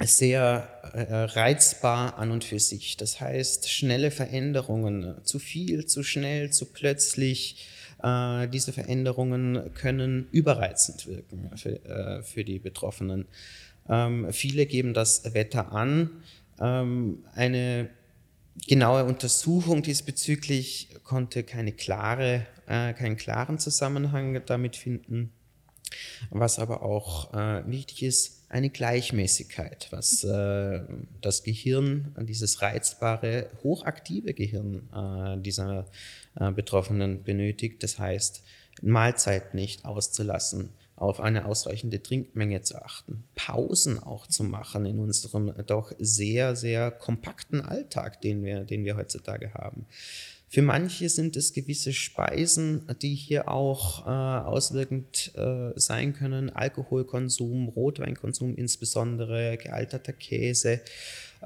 sehr 0.00 0.68
äh, 0.92 1.14
reizbar 1.14 2.18
an 2.18 2.30
und 2.30 2.44
für 2.44 2.58
sich. 2.58 2.96
Das 2.96 3.20
heißt, 3.20 3.70
schnelle 3.70 4.10
Veränderungen, 4.10 5.16
zu 5.24 5.38
viel, 5.38 5.86
zu 5.86 6.02
schnell, 6.02 6.50
zu 6.50 6.66
plötzlich, 6.66 7.66
äh, 8.02 8.48
diese 8.48 8.72
Veränderungen 8.72 9.74
können 9.74 10.28
überreizend 10.30 11.06
wirken 11.06 11.50
für, 11.56 12.22
für 12.24 12.44
die 12.44 12.58
Betroffenen. 12.58 13.26
Ähm, 13.88 14.32
viele 14.32 14.66
geben 14.66 14.94
das 14.94 15.34
Wetter 15.34 15.72
an. 15.72 16.10
Ähm, 16.60 17.24
eine 17.34 17.90
genaue 18.66 19.04
Untersuchung 19.04 19.82
diesbezüglich 19.82 20.88
konnte 21.04 21.42
keine 21.42 21.72
klare, 21.72 22.46
äh, 22.66 22.92
keinen 22.92 23.16
klaren 23.16 23.58
Zusammenhang 23.58 24.42
damit 24.46 24.76
finden. 24.76 25.32
Was 26.30 26.58
aber 26.58 26.82
auch 26.82 27.32
äh, 27.32 27.66
wichtig 27.66 28.02
ist, 28.02 28.37
eine 28.48 28.70
Gleichmäßigkeit, 28.70 29.88
was 29.90 30.24
äh, 30.24 30.80
das 31.20 31.42
Gehirn, 31.42 32.14
dieses 32.20 32.62
reizbare, 32.62 33.50
hochaktive 33.62 34.32
Gehirn 34.32 34.88
äh, 34.94 35.40
dieser 35.40 35.86
äh, 36.38 36.50
Betroffenen 36.52 37.22
benötigt. 37.22 37.82
Das 37.82 37.98
heißt, 37.98 38.42
Mahlzeit 38.80 39.54
nicht 39.54 39.84
auszulassen, 39.84 40.70
auf 40.96 41.20
eine 41.20 41.44
ausreichende 41.44 42.02
Trinkmenge 42.02 42.62
zu 42.62 42.82
achten, 42.82 43.24
Pausen 43.34 44.02
auch 44.02 44.26
zu 44.26 44.42
machen 44.44 44.84
in 44.84 44.98
unserem 44.98 45.52
doch 45.66 45.92
sehr, 45.98 46.56
sehr 46.56 46.90
kompakten 46.90 47.60
Alltag, 47.60 48.20
den 48.20 48.42
wir, 48.42 48.64
den 48.64 48.84
wir 48.84 48.96
heutzutage 48.96 49.54
haben. 49.54 49.86
Für 50.50 50.62
manche 50.62 51.10
sind 51.10 51.36
es 51.36 51.52
gewisse 51.52 51.92
Speisen, 51.92 52.86
die 53.02 53.14
hier 53.14 53.48
auch 53.48 54.06
äh, 54.06 54.10
auswirkend 54.10 55.32
äh, 55.36 55.72
sein 55.76 56.14
können. 56.14 56.48
Alkoholkonsum, 56.48 57.68
Rotweinkonsum 57.68 58.56
insbesondere, 58.56 59.58
gealterter 59.58 60.14
Käse. 60.14 60.80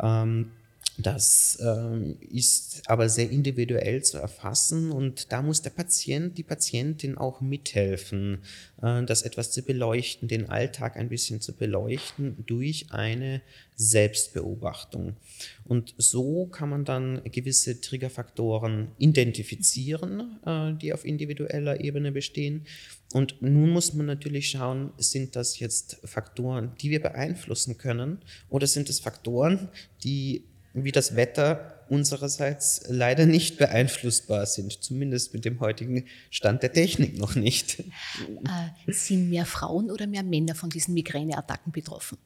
Ähm, 0.00 0.52
das 0.98 1.58
ähm, 1.62 2.18
ist 2.20 2.82
aber 2.86 3.08
sehr 3.08 3.30
individuell 3.30 4.02
zu 4.02 4.18
erfassen 4.18 4.92
und 4.92 5.32
da 5.32 5.40
muss 5.40 5.62
der 5.62 5.70
Patient, 5.70 6.36
die 6.36 6.42
Patientin 6.42 7.16
auch 7.16 7.40
mithelfen, 7.40 8.42
äh, 8.82 9.02
das 9.04 9.22
etwas 9.22 9.50
zu 9.52 9.62
beleuchten, 9.62 10.28
den 10.28 10.50
Alltag 10.50 10.96
ein 10.96 11.08
bisschen 11.08 11.40
zu 11.40 11.54
beleuchten 11.54 12.44
durch 12.46 12.86
eine 12.90 13.40
Selbstbeobachtung. 13.76 15.16
Und 15.64 15.94
so 15.96 16.46
kann 16.46 16.68
man 16.68 16.84
dann 16.84 17.22
gewisse 17.24 17.80
Triggerfaktoren 17.80 18.88
identifizieren, 18.98 20.40
äh, 20.44 20.74
die 20.74 20.92
auf 20.92 21.06
individueller 21.06 21.80
Ebene 21.80 22.12
bestehen. 22.12 22.66
Und 23.14 23.40
nun 23.40 23.70
muss 23.70 23.94
man 23.94 24.06
natürlich 24.06 24.50
schauen, 24.50 24.92
sind 24.98 25.36
das 25.36 25.58
jetzt 25.58 25.98
Faktoren, 26.04 26.72
die 26.80 26.90
wir 26.90 27.00
beeinflussen 27.00 27.78
können 27.78 28.18
oder 28.48 28.66
sind 28.66 28.88
es 28.88 29.00
Faktoren, 29.00 29.68
die 30.04 30.44
wie 30.74 30.92
das 30.92 31.16
Wetter 31.16 31.84
unsererseits 31.88 32.84
leider 32.88 33.26
nicht 33.26 33.58
beeinflussbar 33.58 34.46
sind, 34.46 34.82
zumindest 34.82 35.34
mit 35.34 35.44
dem 35.44 35.60
heutigen 35.60 36.06
Stand 36.30 36.62
der 36.62 36.72
Technik 36.72 37.18
noch 37.18 37.34
nicht. 37.34 37.80
Äh, 37.80 38.92
sind 38.92 39.28
mehr 39.28 39.44
Frauen 39.44 39.90
oder 39.90 40.06
mehr 40.06 40.22
Männer 40.22 40.54
von 40.54 40.70
diesen 40.70 40.94
Migräneattacken 40.94 41.72
betroffen? 41.72 42.18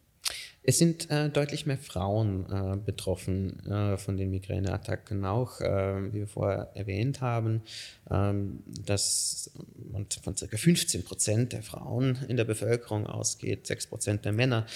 Es 0.69 0.79
sind 0.79 1.09
äh, 1.11 1.31
deutlich 1.31 1.65
mehr 1.67 1.79
Frauen 1.79 2.45
äh, 2.51 2.77
betroffen 2.77 3.65
äh, 3.67 3.97
von 3.97 4.17
den 4.17 4.31
Migräneattacken, 4.31 5.25
auch 5.25 5.61
äh, 5.61 6.13
wie 6.13 6.21
wir 6.21 6.27
vorher 6.27 6.73
erwähnt 6.75 7.21
haben, 7.21 7.63
ähm, 8.11 8.65
dass 8.85 9.53
man 9.93 10.07
von 10.23 10.35
ca. 10.35 10.57
15 10.57 11.05
Prozent 11.05 11.53
der 11.53 11.63
Frauen 11.63 12.19
in 12.27 12.37
der 12.37 12.45
Bevölkerung 12.45 13.07
ausgeht, 13.07 13.69
6 13.69 13.87
Prozent 13.87 14.25
der 14.25 14.33
Männer. 14.33 14.67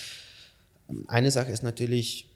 Eine 1.09 1.33
Sache 1.33 1.51
ist 1.51 1.65
natürlich, 1.65 2.30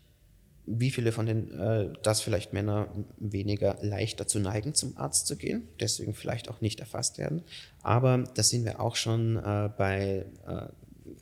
wie 0.66 0.90
viele 0.90 1.12
von 1.12 1.26
den, 1.26 1.50
äh, 1.58 1.92
dass 2.02 2.20
vielleicht 2.20 2.52
Männer 2.52 2.88
weniger 3.18 3.76
leicht 3.82 4.20
dazu 4.20 4.38
neigen, 4.38 4.74
zum 4.74 4.96
Arzt 4.96 5.26
zu 5.26 5.36
gehen, 5.36 5.68
deswegen 5.80 6.14
vielleicht 6.14 6.48
auch 6.48 6.60
nicht 6.60 6.80
erfasst 6.80 7.18
werden. 7.18 7.42
Aber 7.82 8.24
das 8.34 8.50
sehen 8.50 8.64
wir 8.64 8.80
auch 8.80 8.96
schon 8.96 9.36
äh, 9.36 9.70
bei, 9.76 10.24
äh, 10.46 10.66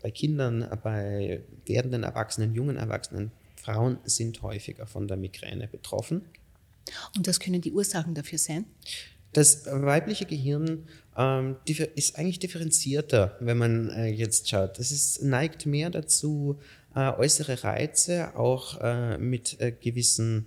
bei 0.01 0.11
Kindern, 0.11 0.67
bei 0.83 1.43
werdenden 1.67 2.05
Erwachsenen, 2.05 2.55
jungen 2.55 2.77
Erwachsenen. 2.77 3.33
Frauen 3.57 3.99
sind 4.05 4.43
häufiger 4.43 4.87
von 4.87 5.09
der 5.09 5.17
Migräne 5.17 5.69
betroffen. 5.69 6.23
Und 7.17 7.27
was 7.27 7.39
können 7.39 7.61
die 7.61 7.73
Ursachen 7.73 8.15
dafür 8.15 8.39
sein? 8.39 8.65
Das 9.33 9.65
weibliche 9.67 10.27
Gehirn 10.27 10.87
ähm, 11.17 11.57
ist 11.95 12.19
eigentlich 12.19 12.39
differenzierter, 12.39 13.37
wenn 13.41 13.57
man 13.57 13.89
äh, 13.91 14.09
jetzt 14.09 14.49
schaut. 14.49 14.79
Es 14.79 14.93
ist, 14.93 15.23
neigt 15.23 15.65
mehr 15.65 15.89
dazu, 15.89 16.59
äh, 16.61 16.82
äußere 16.95 17.65
Reize 17.65 18.37
auch 18.37 18.81
äh, 18.81 19.19
mit 19.19 19.61
äh, 19.61 19.73
gewissen 19.73 20.47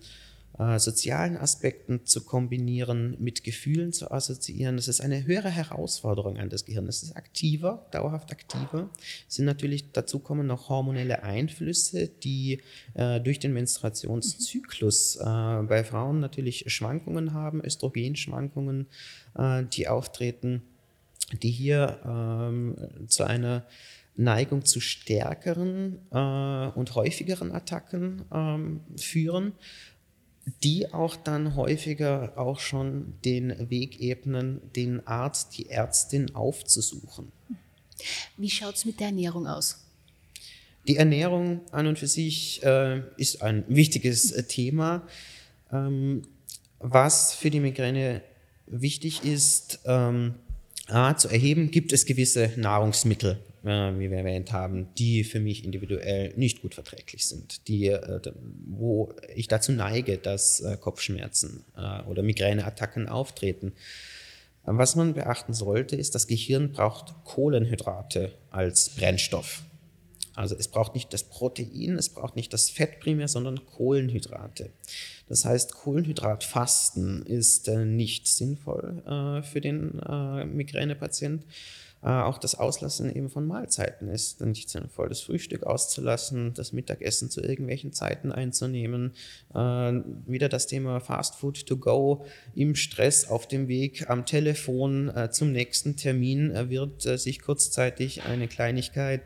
äh, 0.57 0.79
sozialen 0.79 1.35
Aspekten 1.35 2.05
zu 2.05 2.23
kombinieren, 2.23 3.17
mit 3.19 3.43
Gefühlen 3.43 3.91
zu 3.91 4.09
assoziieren. 4.11 4.77
Das 4.77 4.87
ist 4.87 5.01
eine 5.01 5.25
höhere 5.25 5.49
Herausforderung 5.49 6.37
an 6.37 6.49
das 6.49 6.63
Gehirn. 6.63 6.87
Es 6.87 7.03
ist 7.03 7.17
aktiver, 7.17 7.85
dauerhaft 7.91 8.31
aktiver. 8.31 8.89
Es 9.27 9.35
sind 9.35 9.45
natürlich 9.45 9.91
dazu 9.91 10.19
kommen 10.19 10.47
noch 10.47 10.69
hormonelle 10.69 11.23
Einflüsse, 11.23 12.07
die 12.07 12.61
äh, 12.93 13.19
durch 13.19 13.39
den 13.39 13.53
Menstruationszyklus 13.53 15.17
äh, 15.17 15.23
bei 15.23 15.83
Frauen 15.83 16.21
natürlich 16.21 16.63
Schwankungen 16.67 17.33
haben, 17.33 17.61
Östrogenschwankungen, 17.63 18.87
die 19.73 19.89
auftreten, 19.89 20.61
die 21.41 21.51
hier 21.51 21.99
ähm, 22.05 22.77
zu 23.07 23.25
einer 23.25 23.65
Neigung 24.17 24.65
zu 24.65 24.79
stärkeren 24.79 25.99
äh, 26.11 26.67
und 26.77 26.95
häufigeren 26.95 27.51
Attacken 27.51 28.23
ähm, 28.33 28.81
führen, 28.97 29.53
die 30.63 30.93
auch 30.93 31.15
dann 31.15 31.55
häufiger 31.55 32.33
auch 32.37 32.59
schon 32.59 33.15
den 33.25 33.69
Weg 33.69 33.99
ebnen, 33.99 34.61
den 34.75 35.05
Arzt, 35.07 35.57
die 35.57 35.69
Ärztin 35.69 36.35
aufzusuchen. 36.35 37.31
Wie 38.37 38.49
schaut 38.49 38.75
es 38.75 38.85
mit 38.85 38.99
der 38.99 39.07
Ernährung 39.07 39.47
aus? 39.47 39.81
Die 40.87 40.97
Ernährung 40.97 41.61
an 41.71 41.87
und 41.87 41.97
für 41.97 42.07
sich 42.07 42.63
äh, 42.63 43.01
ist 43.17 43.41
ein 43.41 43.63
wichtiges 43.67 44.31
äh, 44.31 44.43
Thema. 44.43 45.07
Ähm, 45.71 46.21
was 46.79 47.33
für 47.33 47.49
die 47.49 47.59
Migräne 47.59 48.21
wichtig 48.67 49.23
ist, 49.23 49.79
ähm, 49.85 50.35
A, 50.87 51.17
zu 51.17 51.29
erheben, 51.29 51.71
gibt 51.71 51.93
es 51.93 52.05
gewisse 52.05 52.51
Nahrungsmittel, 52.57 53.39
wie 53.65 54.11
wir 54.11 54.19
erwähnt 54.19 54.51
haben, 54.51 54.87
die 54.95 55.23
für 55.23 55.39
mich 55.39 55.65
individuell 55.65 56.33
nicht 56.35 56.61
gut 56.61 56.75
verträglich 56.75 57.25
sind, 57.25 57.67
die, 57.67 57.87
äh, 57.87 58.21
wo 58.67 59.11
ich 59.33 59.47
dazu 59.47 59.71
neige, 59.71 60.17
dass 60.17 60.61
äh, 60.61 60.77
Kopfschmerzen 60.77 61.63
oder 62.07 62.21
Migräneattacken 62.21 63.09
auftreten. 63.09 63.73
Was 64.63 64.95
man 64.95 65.13
beachten 65.13 65.53
sollte, 65.53 65.95
ist, 65.95 66.15
das 66.15 66.27
Gehirn 66.27 66.71
braucht 66.71 67.13
Kohlenhydrate 67.23 68.33
als 68.49 68.89
Brennstoff. 68.89 69.63
Also 70.35 70.55
es 70.55 70.67
braucht 70.67 70.95
nicht 70.95 71.13
das 71.13 71.23
Protein, 71.23 71.97
es 71.97 72.09
braucht 72.09 72.35
nicht 72.35 72.51
das 72.53 72.69
Fett 72.69 72.99
primär, 72.99 73.27
sondern 73.27 73.65
Kohlenhydrate. 73.65 74.69
Das 75.27 75.45
heißt, 75.45 75.73
Kohlenhydratfasten 75.73 77.25
ist 77.25 77.67
nicht 77.67 78.27
sinnvoll 78.27 79.41
für 79.43 79.61
den 79.61 80.01
Migränepatient. 80.53 81.43
Äh, 82.05 82.09
auch 82.09 82.37
das 82.37 82.53
Auslassen 82.53 83.11
eben 83.13 83.31
von 83.31 83.47
Mahlzeiten 83.47 84.09
ist 84.09 84.39
nicht 84.41 84.69
sinnvoll. 84.69 85.09
Das 85.09 85.21
Frühstück 85.21 85.63
auszulassen, 85.63 86.53
das 86.53 86.71
Mittagessen 86.71 87.31
zu 87.31 87.41
irgendwelchen 87.41 87.93
Zeiten 87.93 88.31
einzunehmen. 88.31 89.15
Äh, 89.55 89.93
wieder 90.27 90.47
das 90.47 90.67
Thema 90.67 90.99
Fast 90.99 91.33
Food 91.33 91.65
to 91.65 91.77
go 91.77 92.23
im 92.53 92.75
Stress 92.75 93.27
auf 93.27 93.47
dem 93.47 93.67
Weg 93.67 94.07
am 94.07 94.27
Telefon 94.27 95.09
äh, 95.09 95.31
zum 95.31 95.51
nächsten 95.51 95.97
Termin 95.97 96.53
wird 96.69 97.01
sich 97.01 97.41
kurzzeitig 97.41 98.21
eine 98.23 98.47
Kleinigkeit 98.47 99.23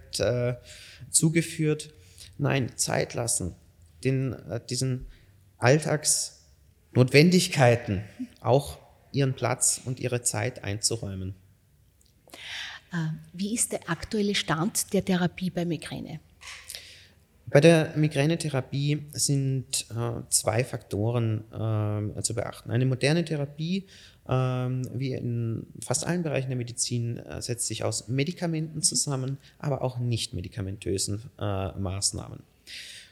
zugeführt. 1.10 1.94
Nein, 2.38 2.78
Zeit 2.78 3.14
lassen, 3.14 3.56
den, 4.06 4.38
diesen 4.70 5.08
Alltagsnotwendigkeiten 5.58 8.04
auch 8.40 8.78
ihren 9.12 9.34
Platz 9.34 9.82
und 9.84 10.00
ihre 10.00 10.22
Zeit 10.22 10.64
einzuräumen. 10.64 11.36
Äh, 12.92 12.98
wie 13.34 13.54
ist 13.54 13.72
der 13.72 13.90
aktuelle 13.90 14.36
Stand 14.36 14.94
der 14.94 15.04
Therapie 15.04 15.50
bei 15.50 15.66
Migräne? 15.66 16.20
Bei 17.52 17.62
der 17.62 17.94
Migränetherapie 17.96 19.06
sind 19.12 19.88
äh, 19.90 20.22
zwei 20.30 20.64
Faktoren 20.64 21.44
äh, 22.16 22.22
zu 22.22 22.36
beachten. 22.36 22.70
Eine 22.70 22.86
moderne 22.86 23.26
Therapie, 23.26 23.88
äh, 24.28 24.32
wie 24.32 25.14
in 25.14 25.66
fast 25.84 26.06
allen 26.06 26.22
Bereichen 26.22 26.50
der 26.50 26.58
Medizin, 26.58 27.18
äh, 27.18 27.42
setzt 27.42 27.66
sich 27.66 27.84
aus 27.84 28.08
Medikamenten 28.08 28.84
zusammen, 28.84 29.40
aber 29.58 29.82
auch 29.82 29.98
nicht 29.98 30.34
medikamentösen 30.34 31.24
äh, 31.40 31.72
Maßnahmen. 31.72 32.44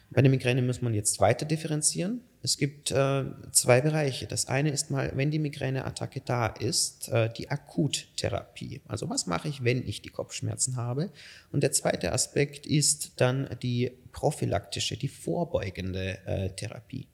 Bei 0.09 0.21
der 0.21 0.31
Migräne 0.31 0.61
muss 0.61 0.81
man 0.81 0.93
jetzt 0.93 1.19
weiter 1.19 1.45
differenzieren. 1.45 2.21
Es 2.41 2.57
gibt 2.57 2.91
äh, 2.91 3.25
zwei 3.51 3.81
Bereiche. 3.81 4.25
Das 4.25 4.47
eine 4.47 4.69
ist 4.69 4.89
mal, 4.89 5.11
wenn 5.15 5.31
die 5.31 5.39
Migräneattacke 5.39 6.21
da 6.21 6.47
ist, 6.47 7.09
äh, 7.09 7.29
die 7.33 7.49
Akuttherapie. 7.49 8.81
Also 8.87 9.09
was 9.09 9.27
mache 9.27 9.49
ich, 9.49 9.63
wenn 9.63 9.85
ich 9.85 10.01
die 10.01 10.09
Kopfschmerzen 10.09 10.77
habe? 10.77 11.11
Und 11.51 11.61
der 11.61 11.73
zweite 11.73 12.13
Aspekt 12.13 12.65
ist 12.65 13.19
dann 13.19 13.49
die 13.61 13.91
prophylaktische, 14.13 14.95
die 14.95 15.09
vorbeugende 15.09 16.25
äh, 16.25 16.49
Therapie. 16.51 17.07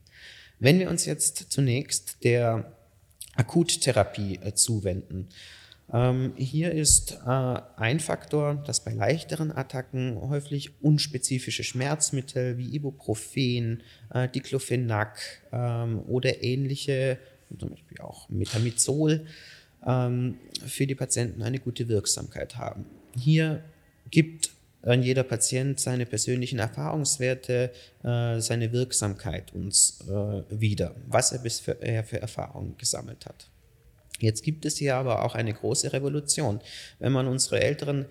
Wenn 0.60 0.78
wir 0.78 0.90
uns 0.90 1.06
jetzt 1.06 1.52
zunächst 1.52 2.24
der 2.24 2.72
Akuttherapie 3.36 4.40
äh, 4.44 4.54
zuwenden, 4.54 5.30
ähm, 5.92 6.34
hier 6.38 6.72
ist 6.72 7.20
äh, 7.26 7.62
ein 7.76 8.00
Faktor, 8.00 8.56
dass 8.66 8.84
bei 8.84 8.94
leichteren 8.94 9.52
Attacken 9.52 10.20
häufig 10.22 10.72
unspezifische 10.82 11.64
Schmerzmittel 11.64 12.58
wie 12.58 12.76
Ibuprofen, 12.76 13.84
äh, 14.14 14.30
Diclofenac 14.30 15.20
ähm, 15.52 16.02
oder 16.08 16.42
ähnliche, 16.42 17.20
zum 17.60 17.72
Beispiel 17.72 18.00
auch 18.00 18.30
Metamizol, 18.30 19.26
ähm, 19.86 20.40
für 20.66 20.88
die 20.88 20.96
Patienten 20.96 21.44
eine 21.44 21.60
gute 21.60 21.88
Wirksamkeit 21.88 22.56
haben. 22.56 22.86
Hier 23.16 23.64
gibt 24.10 24.52
jeder 24.86 25.24
Patient 25.24 25.80
seine 25.80 26.06
persönlichen 26.06 26.60
Erfahrungswerte, 26.60 27.72
äh, 28.04 28.40
seine 28.42 28.74
Wirksamkeit 28.74 29.54
uns 29.54 30.02
äh, 30.10 30.44
wieder, 30.50 30.94
was 31.08 31.32
er 31.32 31.40
bisher 31.40 32.04
für 32.04 32.22
Erfahrungen 32.22 32.76
gesammelt 32.78 33.26
hat. 33.26 33.48
Jetzt 34.24 34.44
gibt 34.44 34.66
es 34.66 34.78
hier 34.78 34.96
aber 34.96 35.26
auch 35.26 35.36
eine 35.36 35.54
große 35.54 35.92
Revolution. 35.92 36.62
Wenn 37.00 37.12
man 37.12 37.28
unsere 37.28 37.60
älteren, 37.60 38.06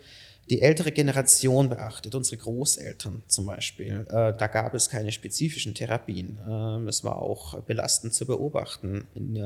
die 0.50 0.60
ältere 0.60 0.92
Generation 0.92 1.70
beachtet, 1.70 2.14
unsere 2.14 2.36
Großeltern 2.36 3.22
zum 3.28 3.46
Beispiel, 3.46 4.04
äh, 4.10 4.34
da 4.36 4.46
gab 4.48 4.74
es 4.74 4.90
keine 4.90 5.10
spezifischen 5.10 5.74
Therapien. 5.74 6.38
Äh, 6.46 6.86
es 6.86 7.02
war 7.02 7.16
auch 7.16 7.58
belastend 7.62 8.12
zu 8.12 8.26
beobachten. 8.26 9.06
Äh, 9.14 9.40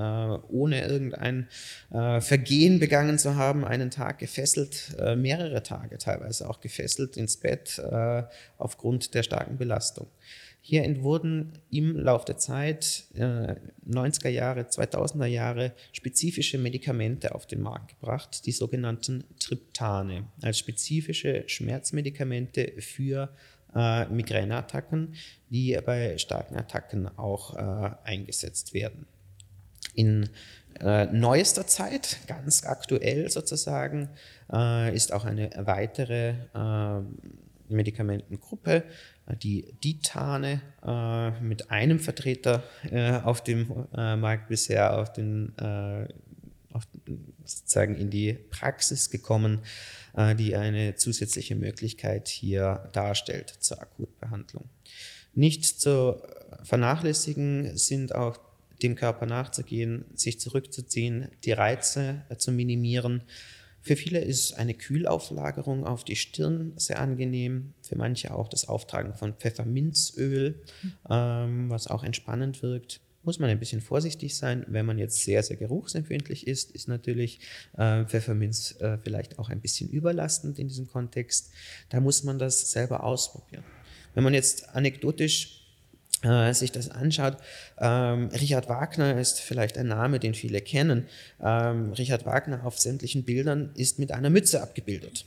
ohne 0.48 0.84
irgendein 0.88 1.48
äh, 1.92 2.20
Vergehen 2.20 2.80
begangen 2.80 3.20
zu 3.20 3.36
haben, 3.36 3.64
einen 3.64 3.92
Tag 3.92 4.18
gefesselt, 4.18 4.96
äh, 4.98 5.14
mehrere 5.14 5.62
Tage 5.62 5.98
teilweise 5.98 6.50
auch 6.50 6.60
gefesselt 6.60 7.16
ins 7.16 7.36
Bett 7.36 7.78
äh, 7.78 8.24
aufgrund 8.58 9.14
der 9.14 9.22
starken 9.22 9.56
Belastung. 9.56 10.08
Hier 10.68 11.00
wurden 11.04 11.52
im 11.70 11.96
Laufe 11.96 12.24
der 12.24 12.38
Zeit, 12.38 13.04
äh, 13.14 13.54
90er 13.88 14.30
Jahre, 14.30 14.62
2000er 14.62 15.26
Jahre, 15.26 15.72
spezifische 15.92 16.58
Medikamente 16.58 17.36
auf 17.36 17.46
den 17.46 17.60
Markt 17.60 17.90
gebracht, 17.90 18.44
die 18.46 18.50
sogenannten 18.50 19.22
Triptane, 19.38 20.24
als 20.42 20.58
spezifische 20.58 21.44
Schmerzmedikamente 21.46 22.72
für 22.80 23.28
äh, 23.76 24.06
Migräneattacken, 24.06 25.14
die 25.50 25.78
bei 25.86 26.18
starken 26.18 26.56
Attacken 26.56 27.16
auch 27.16 27.54
äh, 27.54 27.90
eingesetzt 28.02 28.74
werden. 28.74 29.06
In 29.94 30.28
äh, 30.80 31.06
neuester 31.06 31.68
Zeit, 31.68 32.18
ganz 32.26 32.64
aktuell 32.64 33.30
sozusagen, 33.30 34.08
äh, 34.52 34.92
ist 34.96 35.12
auch 35.12 35.26
eine 35.26 35.48
weitere 35.58 36.30
äh, 36.54 37.02
Medikamentengruppe, 37.68 38.84
äh, 39.26 39.36
die 39.36 39.74
Ditane 39.82 40.60
äh, 40.84 41.40
mit 41.42 41.70
einem 41.70 41.98
Vertreter 41.98 42.62
äh, 42.90 43.12
auf 43.20 43.42
dem 43.42 43.86
äh, 43.94 44.16
Markt 44.16 44.48
bisher 44.48 44.98
auf 44.98 45.12
den, 45.12 45.56
äh, 45.58 46.08
auf, 46.72 46.86
sozusagen 47.44 47.96
in 47.96 48.10
die 48.10 48.34
Praxis 48.34 49.10
gekommen, 49.10 49.60
äh, 50.14 50.34
die 50.34 50.56
eine 50.56 50.94
zusätzliche 50.96 51.56
Möglichkeit 51.56 52.28
hier 52.28 52.88
darstellt 52.92 53.50
zur 53.60 53.80
Akutbehandlung. 53.80 54.68
Nicht 55.34 55.64
zu 55.64 56.22
vernachlässigen 56.62 57.76
sind 57.76 58.14
auch 58.14 58.38
dem 58.82 58.94
Körper 58.94 59.26
nachzugehen, 59.26 60.04
sich 60.14 60.40
zurückzuziehen, 60.40 61.28
die 61.44 61.52
Reize 61.52 62.22
zu 62.38 62.52
minimieren, 62.52 63.22
für 63.86 63.94
viele 63.94 64.18
ist 64.18 64.54
eine 64.54 64.74
Kühlauflagerung 64.74 65.86
auf 65.86 66.02
die 66.02 66.16
Stirn 66.16 66.72
sehr 66.74 66.98
angenehm, 66.98 67.72
für 67.82 67.96
manche 67.96 68.34
auch 68.34 68.48
das 68.48 68.66
Auftragen 68.66 69.14
von 69.14 69.34
Pfefferminzöl, 69.34 70.60
ähm, 71.08 71.70
was 71.70 71.86
auch 71.86 72.02
entspannend 72.02 72.62
wirkt. 72.62 73.00
Muss 73.22 73.38
man 73.38 73.48
ein 73.48 73.60
bisschen 73.60 73.80
vorsichtig 73.80 74.34
sein, 74.34 74.64
wenn 74.66 74.86
man 74.86 74.98
jetzt 74.98 75.22
sehr, 75.22 75.40
sehr 75.44 75.56
geruchsempfindlich 75.56 76.48
ist, 76.48 76.72
ist 76.72 76.88
natürlich 76.88 77.38
äh, 77.76 78.04
Pfefferminz 78.04 78.74
äh, 78.80 78.98
vielleicht 78.98 79.38
auch 79.38 79.50
ein 79.50 79.60
bisschen 79.60 79.88
überlastend 79.88 80.58
in 80.58 80.66
diesem 80.66 80.88
Kontext. 80.88 81.52
Da 81.88 82.00
muss 82.00 82.24
man 82.24 82.40
das 82.40 82.72
selber 82.72 83.04
ausprobieren. 83.04 83.62
Wenn 84.14 84.24
man 84.24 84.34
jetzt 84.34 84.68
anekdotisch 84.70 85.65
äh, 86.22 86.52
sich 86.54 86.72
das 86.72 86.90
anschaut, 86.90 87.36
ähm, 87.78 88.28
Richard 88.28 88.68
Wagner 88.68 89.18
ist 89.18 89.40
vielleicht 89.40 89.76
ein 89.76 89.88
Name, 89.88 90.18
den 90.18 90.34
viele 90.34 90.60
kennen. 90.60 91.06
Ähm, 91.42 91.92
Richard 91.92 92.24
Wagner 92.24 92.64
auf 92.64 92.78
sämtlichen 92.78 93.24
Bildern 93.24 93.70
ist 93.74 93.98
mit 93.98 94.12
einer 94.12 94.30
Mütze 94.30 94.62
abgebildet. 94.62 95.26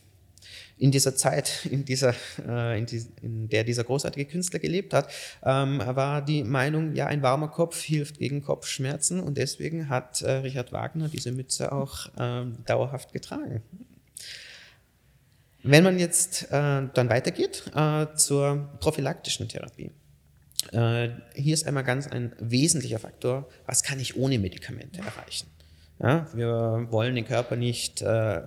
In 0.77 0.91
dieser 0.91 1.15
Zeit, 1.15 1.67
in, 1.69 1.85
dieser, 1.85 2.15
äh, 2.47 2.79
in, 2.79 2.85
die, 2.85 3.05
in 3.21 3.49
der 3.49 3.65
dieser 3.65 3.83
großartige 3.83 4.25
Künstler 4.25 4.59
gelebt 4.59 4.93
hat, 4.93 5.11
ähm, 5.43 5.79
war 5.85 6.23
die 6.23 6.43
Meinung, 6.43 6.95
ja, 6.95 7.05
ein 7.07 7.21
warmer 7.21 7.49
Kopf 7.49 7.81
hilft 7.81 8.17
gegen 8.17 8.41
Kopfschmerzen 8.41 9.19
und 9.19 9.37
deswegen 9.37 9.89
hat 9.89 10.21
äh, 10.21 10.31
Richard 10.31 10.71
Wagner 10.71 11.09
diese 11.09 11.31
Mütze 11.31 11.71
auch 11.71 12.07
ähm, 12.17 12.57
dauerhaft 12.65 13.11
getragen. 13.11 13.61
Wenn 15.61 15.83
man 15.83 15.99
jetzt 15.99 16.43
äh, 16.51 16.87
dann 16.93 17.09
weitergeht 17.09 17.63
äh, 17.75 18.07
zur 18.15 18.69
prophylaktischen 18.79 19.49
Therapie. 19.49 19.91
Äh, 20.71 21.09
hier 21.33 21.53
ist 21.53 21.65
einmal 21.65 21.83
ganz 21.83 22.07
ein 22.07 22.33
wesentlicher 22.39 22.99
Faktor, 22.99 23.49
was 23.65 23.83
kann 23.83 23.99
ich 23.99 24.17
ohne 24.17 24.39
Medikamente 24.39 24.99
erreichen? 24.99 25.47
Ja, 26.01 26.27
wir 26.33 26.87
wollen 26.91 27.15
den 27.15 27.25
Körper 27.25 27.55
nicht 27.55 28.01
äh, 28.01 28.41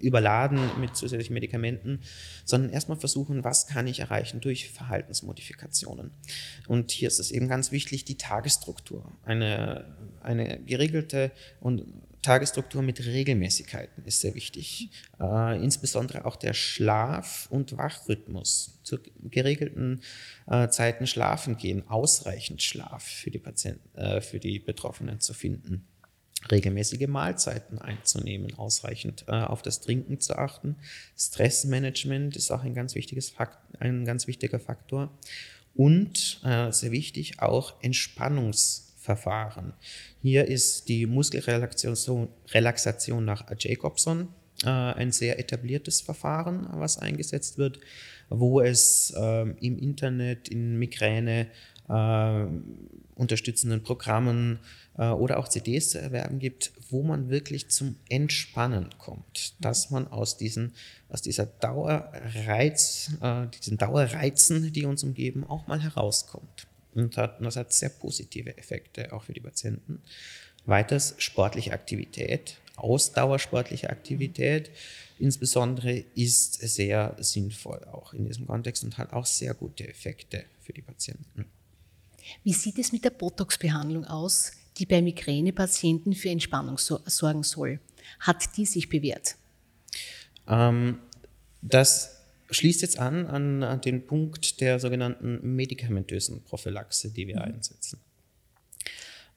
überladen 0.00 0.58
mit 0.80 0.96
zusätzlichen 0.96 1.34
Medikamenten, 1.34 2.00
sondern 2.44 2.70
erstmal 2.70 2.98
versuchen, 2.98 3.44
was 3.44 3.66
kann 3.66 3.86
ich 3.86 4.00
erreichen 4.00 4.40
durch 4.40 4.70
Verhaltensmodifikationen. 4.70 6.10
Und 6.66 6.90
hier 6.90 7.08
ist 7.08 7.20
es 7.20 7.30
eben 7.30 7.48
ganz 7.48 7.72
wichtig, 7.72 8.04
die 8.04 8.16
Tagesstruktur. 8.16 9.12
Eine, 9.24 9.84
eine 10.20 10.60
geregelte 10.64 11.30
und 11.60 11.84
Tagesstruktur 12.26 12.82
mit 12.82 13.06
Regelmäßigkeiten 13.06 14.04
ist 14.04 14.20
sehr 14.20 14.34
wichtig. 14.34 14.90
Äh, 15.20 15.62
insbesondere 15.62 16.24
auch 16.24 16.34
der 16.34 16.54
Schlaf- 16.54 17.46
und 17.50 17.76
Wachrhythmus. 17.76 18.80
Zu 18.82 18.98
geregelten 19.22 20.00
äh, 20.48 20.68
Zeiten 20.68 21.06
schlafen 21.06 21.56
gehen, 21.56 21.88
ausreichend 21.88 22.64
Schlaf 22.64 23.04
für 23.04 23.30
die 23.30 23.38
Patienten, 23.38 23.96
äh, 23.96 24.20
für 24.20 24.40
die 24.40 24.58
Betroffenen 24.58 25.20
zu 25.20 25.34
finden. 25.34 25.86
Regelmäßige 26.50 27.06
Mahlzeiten 27.06 27.78
einzunehmen, 27.78 28.58
ausreichend 28.58 29.24
äh, 29.28 29.30
auf 29.30 29.62
das 29.62 29.80
Trinken 29.80 30.18
zu 30.18 30.36
achten. 30.36 30.74
Stressmanagement 31.16 32.36
ist 32.36 32.50
auch 32.50 32.64
ein 32.64 32.74
ganz, 32.74 32.96
wichtiges 32.96 33.30
Fakt, 33.30 33.58
ein 33.78 34.04
ganz 34.04 34.26
wichtiger 34.26 34.58
Faktor. 34.58 35.16
Und 35.76 36.40
äh, 36.42 36.72
sehr 36.72 36.90
wichtig 36.90 37.38
auch 37.38 37.80
Entspannungs- 37.82 38.85
Verfahren. 39.06 39.72
Hier 40.20 40.46
ist 40.46 40.88
die 40.88 41.06
Muskelrelaxation 41.06 42.28
Relaxation 42.52 43.24
nach 43.24 43.46
Jacobson 43.56 44.28
äh, 44.64 44.68
ein 44.68 45.12
sehr 45.12 45.38
etabliertes 45.38 46.00
Verfahren, 46.00 46.66
was 46.72 46.98
eingesetzt 46.98 47.56
wird, 47.56 47.78
wo 48.28 48.60
es 48.60 49.14
äh, 49.16 49.42
im 49.60 49.78
Internet, 49.78 50.48
in 50.48 50.76
Migräne, 50.78 51.46
äh, 51.88 52.46
unterstützenden 53.14 53.82
Programmen 53.82 54.58
äh, 54.98 55.08
oder 55.08 55.38
auch 55.38 55.48
CDs 55.48 55.90
zu 55.90 56.00
erwerben 56.00 56.40
gibt, 56.40 56.72
wo 56.90 57.04
man 57.04 57.30
wirklich 57.30 57.70
zum 57.70 57.96
Entspannen 58.08 58.90
kommt, 58.98 59.54
dass 59.60 59.90
man 59.90 60.08
aus, 60.08 60.36
diesen, 60.36 60.72
aus 61.08 61.22
dieser 61.22 61.46
Dauerreiz, 61.46 63.12
äh, 63.22 63.46
diesen 63.46 63.78
Dauerreizen, 63.78 64.72
die 64.72 64.84
uns 64.84 65.04
umgeben, 65.04 65.44
auch 65.44 65.68
mal 65.68 65.80
herauskommt. 65.80 66.66
Und 66.96 67.16
das 67.16 67.56
hat 67.56 67.72
sehr 67.72 67.90
positive 67.90 68.56
Effekte 68.56 69.12
auch 69.12 69.24
für 69.24 69.32
die 69.32 69.40
Patienten. 69.40 70.02
Weiters 70.64 71.14
sportliche 71.18 71.72
Aktivität, 71.72 72.58
Ausdauersportliche 72.76 73.88
Aktivität 73.88 74.70
insbesondere 75.18 76.04
ist 76.14 76.54
sehr 76.54 77.16
sinnvoll 77.18 77.82
auch 77.90 78.12
in 78.12 78.26
diesem 78.26 78.46
Kontext 78.46 78.84
und 78.84 78.98
hat 78.98 79.12
auch 79.12 79.24
sehr 79.24 79.54
gute 79.54 79.88
Effekte 79.88 80.44
für 80.60 80.74
die 80.74 80.82
Patienten. 80.82 81.46
Wie 82.42 82.52
sieht 82.52 82.78
es 82.78 82.92
mit 82.92 83.04
der 83.04 83.10
Botox-Behandlung 83.10 84.04
aus, 84.04 84.52
die 84.78 84.86
bei 84.86 85.00
Migränepatienten 85.00 86.14
für 86.14 86.30
Entspannung 86.30 86.78
sorgen 86.78 87.42
soll. 87.42 87.80
Hat 88.20 88.56
die 88.56 88.66
sich 88.66 88.88
bewährt? 88.88 89.36
Ähm, 90.46 90.98
das 91.62 92.15
schließt 92.50 92.82
jetzt 92.82 92.98
an, 92.98 93.26
an, 93.26 93.62
an 93.62 93.80
den 93.80 94.06
Punkt 94.06 94.60
der 94.60 94.78
sogenannten 94.78 95.54
medikamentösen 95.56 96.42
Prophylaxe, 96.44 97.12
die 97.12 97.26
wir 97.26 97.36
mhm. 97.36 97.42
einsetzen. 97.42 98.00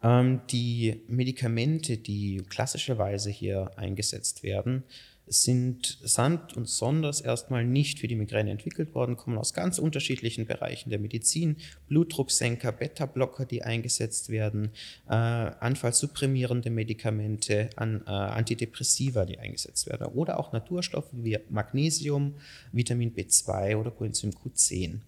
Ähm, 0.01 0.41
die 0.49 1.01
Medikamente, 1.07 1.97
die 1.97 2.43
klassischerweise 2.49 3.29
hier 3.29 3.71
eingesetzt 3.77 4.43
werden, 4.43 4.83
sind 5.29 5.99
samt 6.03 6.57
und 6.57 6.67
sonders 6.67 7.21
erstmal 7.21 7.63
nicht 7.63 7.99
für 7.99 8.07
die 8.07 8.15
Migräne 8.15 8.49
entwickelt 8.49 8.95
worden, 8.95 9.15
kommen 9.15 9.37
aus 9.37 9.53
ganz 9.53 9.77
unterschiedlichen 9.77 10.47
Bereichen 10.47 10.89
der 10.89 10.97
Medizin. 10.97 11.57
Blutdrucksenker, 11.87 12.71
Beta-Blocker, 12.71 13.45
die 13.45 13.61
eingesetzt 13.61 14.29
werden, 14.29 14.71
äh, 15.07 15.13
anfallsupprimierende 15.13 16.71
Medikamente, 16.71 17.69
an, 17.75 18.01
äh, 18.07 18.09
Antidepressiva, 18.09 19.25
die 19.25 19.37
eingesetzt 19.37 19.87
werden 19.87 20.07
oder 20.07 20.39
auch 20.39 20.51
Naturstoffe 20.51 21.09
wie 21.11 21.37
Magnesium, 21.49 22.33
Vitamin 22.71 23.13
B2 23.13 23.77
oder 23.77 23.91
Coenzym 23.91 24.31
Q10. 24.31 25.01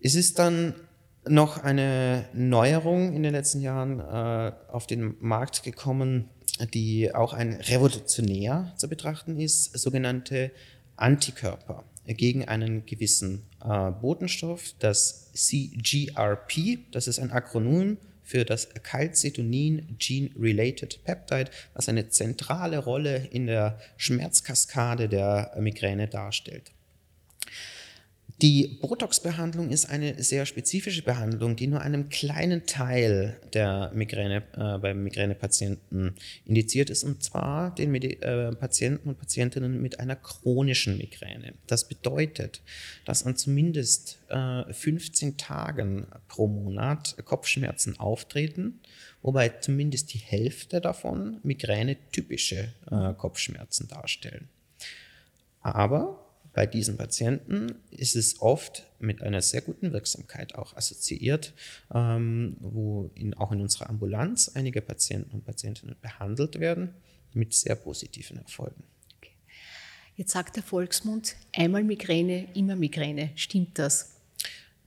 Es 0.00 0.14
ist 0.14 0.38
dann 0.38 0.74
noch 1.26 1.58
eine 1.58 2.26
Neuerung 2.32 3.12
in 3.14 3.24
den 3.24 3.32
letzten 3.32 3.60
Jahren 3.60 3.98
äh, 3.98 4.52
auf 4.70 4.86
den 4.86 5.16
Markt 5.20 5.64
gekommen, 5.64 6.28
die 6.66 7.14
auch 7.14 7.32
ein 7.32 7.54
revolutionär 7.54 8.72
zu 8.76 8.88
betrachten 8.88 9.38
ist, 9.38 9.78
sogenannte 9.78 10.50
Antikörper 10.96 11.84
gegen 12.06 12.46
einen 12.46 12.86
gewissen 12.86 13.44
äh, 13.62 13.90
Botenstoff, 13.90 14.74
das 14.78 15.32
CGRP, 15.32 16.78
das 16.90 17.06
ist 17.06 17.18
ein 17.18 17.30
Akronym 17.30 17.98
für 18.22 18.44
das 18.44 18.68
Calcitonin 18.82 19.96
Gene 19.98 20.30
Related 20.38 21.02
Peptide, 21.04 21.50
was 21.74 21.88
eine 21.88 22.08
zentrale 22.08 22.78
Rolle 22.78 23.26
in 23.30 23.46
der 23.46 23.78
Schmerzkaskade 23.96 25.08
der 25.08 25.54
Migräne 25.58 26.08
darstellt. 26.08 26.72
Die 28.40 28.78
Botox-Behandlung 28.80 29.70
ist 29.70 29.86
eine 29.86 30.22
sehr 30.22 30.46
spezifische 30.46 31.02
Behandlung, 31.02 31.56
die 31.56 31.66
nur 31.66 31.80
einem 31.80 32.08
kleinen 32.08 32.66
Teil 32.66 33.36
der 33.52 33.90
Migräne 33.92 34.44
äh, 34.52 34.78
bei 34.78 34.94
Migränepatienten 34.94 36.14
indiziert 36.44 36.88
ist, 36.88 37.02
und 37.02 37.20
zwar 37.20 37.74
den 37.74 37.90
Medi 37.90 38.12
äh, 38.20 38.54
Patienten 38.54 39.08
und 39.08 39.18
Patientinnen 39.18 39.82
mit 39.82 39.98
einer 39.98 40.14
chronischen 40.14 40.98
Migräne. 40.98 41.54
Das 41.66 41.88
bedeutet, 41.88 42.62
dass 43.04 43.26
an 43.26 43.34
zumindest 43.34 44.20
äh, 44.28 44.72
15 44.72 45.36
Tagen 45.36 46.06
pro 46.28 46.46
Monat 46.46 47.16
Kopfschmerzen 47.24 47.98
auftreten, 47.98 48.78
wobei 49.20 49.48
zumindest 49.48 50.14
die 50.14 50.18
Hälfte 50.18 50.80
davon 50.80 51.40
Migräne-typische 51.42 52.72
äh, 52.88 53.14
Kopfschmerzen 53.14 53.88
darstellen. 53.88 54.48
Aber 55.60 56.27
bei 56.58 56.66
diesen 56.66 56.96
Patienten 56.96 57.76
ist 57.92 58.16
es 58.16 58.42
oft 58.42 58.82
mit 58.98 59.22
einer 59.22 59.40
sehr 59.42 59.60
guten 59.60 59.92
Wirksamkeit 59.92 60.56
auch 60.56 60.76
assoziiert, 60.76 61.54
ähm, 61.94 62.56
wo 62.58 63.12
in, 63.14 63.32
auch 63.34 63.52
in 63.52 63.60
unserer 63.60 63.88
Ambulanz 63.88 64.50
einige 64.56 64.82
Patienten 64.82 65.36
und 65.36 65.44
Patientinnen 65.44 65.94
behandelt 66.02 66.58
werden 66.58 66.94
mit 67.32 67.54
sehr 67.54 67.76
positiven 67.76 68.38
Erfolgen. 68.38 68.82
Okay. 69.18 69.30
Jetzt 70.16 70.32
sagt 70.32 70.56
der 70.56 70.64
Volksmund, 70.64 71.36
einmal 71.54 71.84
Migräne, 71.84 72.48
immer 72.54 72.74
Migräne. 72.74 73.30
Stimmt 73.36 73.78
das? 73.78 74.16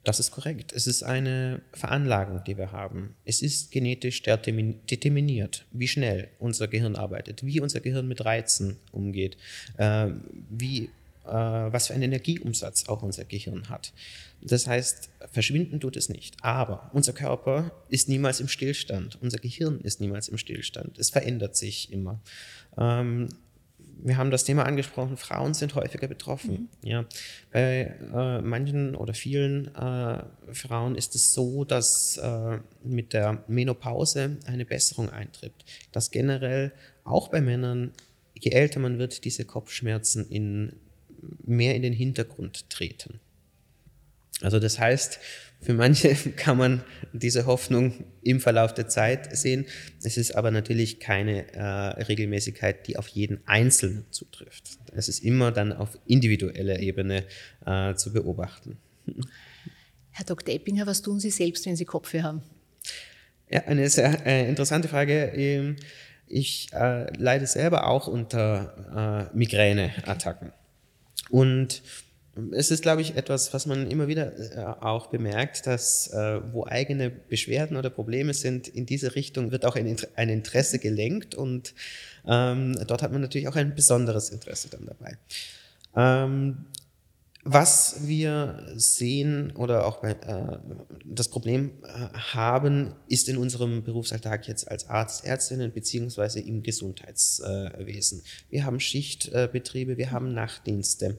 Das 0.03 0.19
ist 0.19 0.31
korrekt. 0.31 0.73
Es 0.73 0.87
ist 0.87 1.03
eine 1.03 1.61
Veranlagung, 1.71 2.43
die 2.43 2.57
wir 2.57 2.73
haben. 2.73 3.15
Es 3.23 3.41
ist 3.41 3.71
genetisch 3.71 4.23
determiniert, 4.23 5.65
wie 5.71 5.87
schnell 5.87 6.27
unser 6.37 6.67
Gehirn 6.67 6.97
arbeitet, 6.97 7.45
wie 7.45 7.61
unser 7.61 7.79
Gehirn 7.79 8.09
mit 8.09 8.25
Reizen 8.25 8.75
umgeht, 8.91 9.37
äh, 9.77 10.09
wie 10.49 10.89
was 11.23 11.87
für 11.87 11.93
einen 11.93 12.03
Energieumsatz 12.03 12.87
auch 12.87 13.03
unser 13.03 13.25
Gehirn 13.25 13.69
hat. 13.69 13.93
Das 14.41 14.65
heißt, 14.65 15.09
verschwinden 15.31 15.79
tut 15.79 15.95
es 15.95 16.09
nicht. 16.09 16.35
Aber 16.41 16.89
unser 16.93 17.13
Körper 17.13 17.71
ist 17.89 18.09
niemals 18.09 18.39
im 18.39 18.47
Stillstand. 18.47 19.19
Unser 19.21 19.37
Gehirn 19.37 19.79
ist 19.81 20.01
niemals 20.01 20.29
im 20.29 20.37
Stillstand. 20.37 20.97
Es 20.97 21.11
verändert 21.11 21.55
sich 21.55 21.91
immer. 21.91 22.19
Ähm, 22.77 23.29
wir 24.03 24.17
haben 24.17 24.31
das 24.31 24.43
Thema 24.43 24.65
angesprochen, 24.65 25.15
Frauen 25.17 25.53
sind 25.53 25.75
häufiger 25.75 26.07
betroffen. 26.07 26.69
Mhm. 26.81 26.89
Ja. 26.89 27.05
Bei 27.51 27.95
äh, 28.13 28.41
manchen 28.41 28.95
oder 28.95 29.13
vielen 29.13 29.73
äh, 29.75 30.23
Frauen 30.51 30.95
ist 30.95 31.15
es 31.15 31.33
so, 31.33 31.63
dass 31.65 32.17
äh, 32.17 32.59
mit 32.83 33.13
der 33.13 33.43
Menopause 33.47 34.37
eine 34.45 34.65
Besserung 34.65 35.09
eintritt. 35.09 35.53
Dass 35.91 36.11
generell 36.11 36.71
auch 37.03 37.27
bei 37.27 37.41
Männern, 37.41 37.91
je 38.33 38.51
älter 38.51 38.79
man 38.79 38.97
wird, 38.97 39.23
diese 39.23 39.45
Kopfschmerzen 39.45 40.27
in 40.29 40.73
mehr 41.43 41.75
in 41.75 41.81
den 41.81 41.93
Hintergrund 41.93 42.69
treten. 42.69 43.19
Also 44.41 44.59
das 44.59 44.79
heißt, 44.79 45.19
für 45.61 45.73
manche 45.73 46.15
kann 46.35 46.57
man 46.57 46.83
diese 47.13 47.45
Hoffnung 47.45 48.05
im 48.23 48.39
Verlauf 48.39 48.73
der 48.73 48.87
Zeit 48.87 49.35
sehen. 49.37 49.65
Es 50.03 50.17
ist 50.17 50.35
aber 50.35 50.51
natürlich 50.51 50.99
keine 50.99 51.53
äh, 51.53 51.61
Regelmäßigkeit, 52.03 52.87
die 52.87 52.97
auf 52.97 53.07
jeden 53.07 53.41
Einzelnen 53.45 54.05
zutrifft. 54.09 54.63
Es 54.93 55.07
ist 55.07 55.19
immer 55.19 55.51
dann 55.51 55.71
auf 55.71 55.97
individueller 56.07 56.79
Ebene 56.79 57.25
äh, 57.65 57.93
zu 57.95 58.11
beobachten. 58.11 58.77
Herr 60.11 60.25
Dr. 60.25 60.53
Eppinger, 60.53 60.87
was 60.87 61.01
tun 61.01 61.19
Sie 61.19 61.29
selbst, 61.29 61.65
wenn 61.65 61.75
Sie 61.75 61.85
Kopfweh 61.85 62.21
haben? 62.21 62.41
Ja, 63.49 63.65
eine 63.65 63.89
sehr 63.89 64.25
äh, 64.25 64.49
interessante 64.49 64.87
Frage. 64.87 65.31
Ähm, 65.35 65.75
ich 66.27 66.69
äh, 66.73 67.11
leide 67.17 67.45
selber 67.45 67.87
auch 67.87 68.07
unter 68.07 69.29
äh, 69.33 69.37
Migräneattacken. 69.37 70.53
Und 71.31 71.81
es 72.51 72.71
ist, 72.71 72.81
glaube 72.81 73.01
ich, 73.01 73.17
etwas, 73.17 73.53
was 73.53 73.65
man 73.65 73.89
immer 73.89 74.07
wieder 74.07 74.37
äh, 74.37 74.63
auch 74.81 75.07
bemerkt, 75.07 75.67
dass 75.67 76.07
äh, 76.13 76.39
wo 76.53 76.65
eigene 76.65 77.09
Beschwerden 77.09 77.77
oder 77.77 77.89
Probleme 77.89 78.33
sind, 78.33 78.67
in 78.67 78.85
diese 78.85 79.15
Richtung 79.15 79.51
wird 79.51 79.65
auch 79.65 79.75
ein, 79.75 79.97
Interesse 80.29 80.79
gelenkt 80.79 81.35
und 81.35 81.73
ähm, 82.25 82.77
dort 82.87 83.01
hat 83.01 83.11
man 83.11 83.21
natürlich 83.21 83.47
auch 83.47 83.55
ein 83.55 83.75
besonderes 83.75 84.29
Interesse 84.29 84.69
dann 84.69 84.85
dabei. 84.85 85.17
Ähm, 85.95 86.65
was 87.43 88.07
wir 88.07 88.67
sehen 88.75 89.51
oder 89.55 89.85
auch 89.85 90.01
bei, 90.01 90.11
äh, 90.11 90.59
das 91.05 91.27
Problem 91.29 91.71
äh, 91.83 91.87
haben, 92.13 92.93
ist 93.07 93.29
in 93.29 93.37
unserem 93.37 93.83
Berufsalltag 93.83 94.47
jetzt 94.47 94.69
als 94.69 94.89
Arzt, 94.89 95.25
Ärztinnen 95.25 95.71
beziehungsweise 95.71 96.39
im 96.39 96.61
Gesundheitswesen. 96.61 98.21
wir 98.49 98.65
haben 98.65 98.79
Schichtbetriebe, 98.79 99.97
wir 99.97 100.11
haben 100.11 100.33
Nachtdienste. 100.33 101.17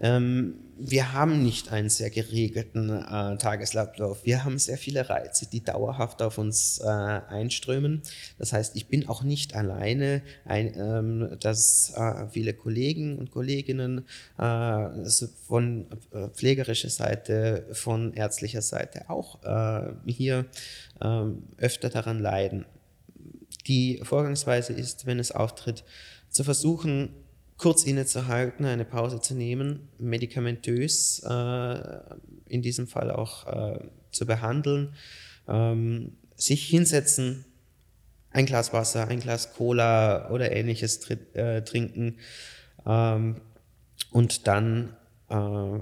Ähm, 0.00 0.56
wir 0.76 1.12
haben 1.12 1.42
nicht 1.42 1.70
einen 1.70 1.88
sehr 1.88 2.10
geregelten 2.10 2.90
äh, 2.90 3.36
Tagesablauf. 3.38 4.24
Wir 4.24 4.44
haben 4.44 4.58
sehr 4.58 4.76
viele 4.76 5.08
Reize, 5.08 5.46
die 5.48 5.62
dauerhaft 5.62 6.20
auf 6.20 6.36
uns 6.38 6.78
äh, 6.78 6.88
einströmen. 6.88 8.02
Das 8.38 8.52
heißt, 8.52 8.74
ich 8.74 8.88
bin 8.88 9.08
auch 9.08 9.22
nicht 9.22 9.54
alleine, 9.54 10.22
ein, 10.44 10.74
ähm, 10.76 11.36
dass 11.40 11.92
äh, 11.96 12.26
viele 12.28 12.54
Kollegen 12.54 13.18
und 13.18 13.30
Kolleginnen 13.30 14.06
äh, 14.36 14.88
von 15.46 15.86
äh, 16.12 16.28
pflegerischer 16.30 16.90
Seite, 16.90 17.66
von 17.72 18.12
ärztlicher 18.12 18.62
Seite 18.62 19.08
auch 19.08 19.42
äh, 19.44 19.92
hier 20.06 20.46
ähm, 21.00 21.44
öfter 21.56 21.88
daran 21.88 22.18
leiden. 22.18 22.66
Die 23.66 24.00
Vorgangsweise 24.02 24.72
ist, 24.72 25.06
wenn 25.06 25.20
es 25.20 25.30
auftritt, 25.30 25.84
zu 26.30 26.42
versuchen, 26.42 27.10
kurz 27.64 27.84
innezuhalten, 27.84 28.66
eine 28.66 28.84
Pause 28.84 29.22
zu 29.22 29.34
nehmen, 29.34 29.88
medikamentös 29.98 31.22
äh, 31.26 31.78
in 32.46 32.60
diesem 32.60 32.86
Fall 32.86 33.10
auch 33.10 33.46
äh, 33.46 33.78
zu 34.10 34.26
behandeln, 34.26 34.92
ähm, 35.48 36.12
sich 36.36 36.66
hinsetzen, 36.66 37.46
ein 38.28 38.44
Glas 38.44 38.74
Wasser, 38.74 39.08
ein 39.08 39.18
Glas 39.18 39.54
Cola 39.54 40.30
oder 40.30 40.52
ähnliches 40.52 41.00
tr 41.00 41.16
äh, 41.32 41.64
trinken 41.64 42.18
ähm, 42.84 43.40
und 44.10 44.46
dann 44.46 44.94
äh, 45.30 45.78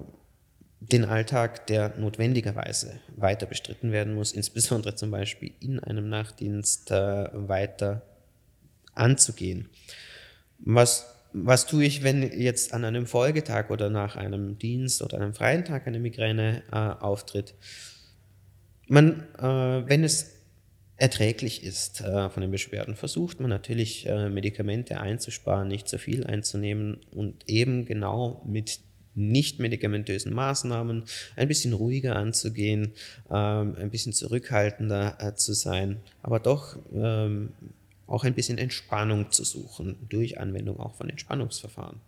den 0.79 1.05
Alltag, 1.05 1.67
der 1.67 1.99
notwendigerweise 1.99 3.01
weiter 3.17 3.47
bestritten 3.47 3.91
werden 3.91 4.15
muss, 4.15 4.31
insbesondere 4.31 4.95
zum 4.95 5.11
Beispiel 5.11 5.51
in 5.59 5.81
einem 5.81 6.09
Nachtdienst 6.09 6.93
äh, 6.93 7.29
weiter 7.33 8.03
anzugehen. 8.95 9.69
Was 10.65 11.12
was 11.33 11.67
tue 11.67 11.85
ich, 11.85 12.03
wenn 12.03 12.23
jetzt 12.39 12.75
an 12.75 12.85
einem 12.85 13.07
Folgetag 13.07 13.71
oder 13.71 13.91
nach 13.91 14.17
einem 14.17 14.59
Dienst 14.59 15.03
oder 15.03 15.19
einem 15.19 15.35
freien 15.35 15.65
Tag 15.65 15.87
eine 15.87 15.99
Migräne 15.99 16.63
äh, 16.71 16.77
auftritt? 16.77 17.55
Man, 18.87 19.27
äh, 19.39 19.89
wenn 19.89 20.05
es 20.05 20.33
erträglich 20.97 21.65
ist 21.65 22.01
äh, 22.01 22.31
von 22.31 22.43
den 22.43 22.51
Beschwerden, 22.51 22.95
versucht 22.95 23.41
man 23.41 23.51
natürlich 23.51 24.07
äh, 24.07 24.29
Medikamente 24.29 25.01
einzusparen, 25.01 25.69
nicht 25.69 25.89
zu 25.89 25.99
viel 25.99 26.25
einzunehmen 26.25 27.01
und 27.11 27.49
eben 27.49 27.87
genau 27.87 28.43
mit 28.47 28.81
nicht 29.15 29.59
medikamentösen 29.59 30.33
Maßnahmen 30.33 31.05
ein 31.37 31.49
bisschen 31.49 31.73
ruhiger 31.73 32.17
anzugehen, 32.17 32.93
ähm, 33.31 33.77
ein 33.79 33.91
bisschen 33.91 34.13
zurückhaltender 34.13 35.17
äh, 35.19 35.35
zu 35.35 35.53
sein, 35.53 36.01
aber 36.23 36.41
doch 36.41 36.79
ähm, 36.95 37.51
auch 38.13 38.25
ein 38.25 38.35
bisschen 38.35 38.59
Entspannung 38.59 39.31
zu 39.31 39.43
suchen 39.45 39.97
durch 40.09 40.39
Anwendung 40.39 40.79
auch 40.79 40.95
von 40.95 41.09
Entspannungsverfahren. 41.09 42.01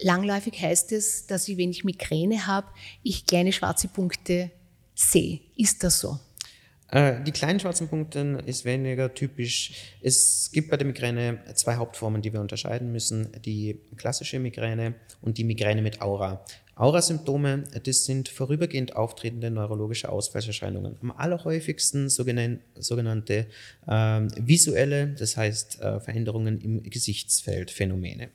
Langläufig 0.00 0.60
heißt 0.60 0.92
es, 0.92 1.26
dass 1.26 1.48
ich, 1.48 1.56
wenn 1.56 1.70
ich 1.70 1.84
Migräne 1.84 2.46
habe, 2.46 2.66
ich 3.02 3.26
kleine 3.26 3.52
schwarze 3.52 3.88
Punkte 3.88 4.50
sehe. 4.94 5.40
Ist 5.56 5.82
das 5.82 6.00
so? 6.00 6.18
Äh, 6.90 7.22
die 7.22 7.32
kleinen 7.32 7.60
schwarzen 7.60 7.88
Punkte 7.88 8.42
ist 8.44 8.64
weniger 8.64 9.14
typisch. 9.14 9.72
Es 10.02 10.50
gibt 10.52 10.70
bei 10.70 10.76
der 10.76 10.86
Migräne 10.86 11.40
zwei 11.54 11.76
Hauptformen, 11.76 12.20
die 12.20 12.32
wir 12.32 12.40
unterscheiden 12.40 12.92
müssen. 12.92 13.28
Die 13.42 13.80
klassische 13.96 14.38
Migräne 14.38 14.94
und 15.22 15.38
die 15.38 15.44
Migräne 15.44 15.80
mit 15.80 16.02
Aura. 16.02 16.44
Aurasymptome, 16.76 17.64
das 17.84 18.04
sind 18.04 18.28
vorübergehend 18.28 18.96
auftretende 18.96 19.50
neurologische 19.50 20.08
Ausfallserscheinungen. 20.08 20.96
Am 21.02 21.12
allerhäufigsten 21.12 22.08
sogenannte 22.08 23.46
äh, 23.86 24.20
visuelle, 24.36 25.08
das 25.18 25.36
heißt 25.36 25.80
äh, 25.80 26.00
Veränderungen 26.00 26.60
im 26.60 26.82
Gesichtsfeld, 26.82 27.70
Phänomene. 27.70 28.30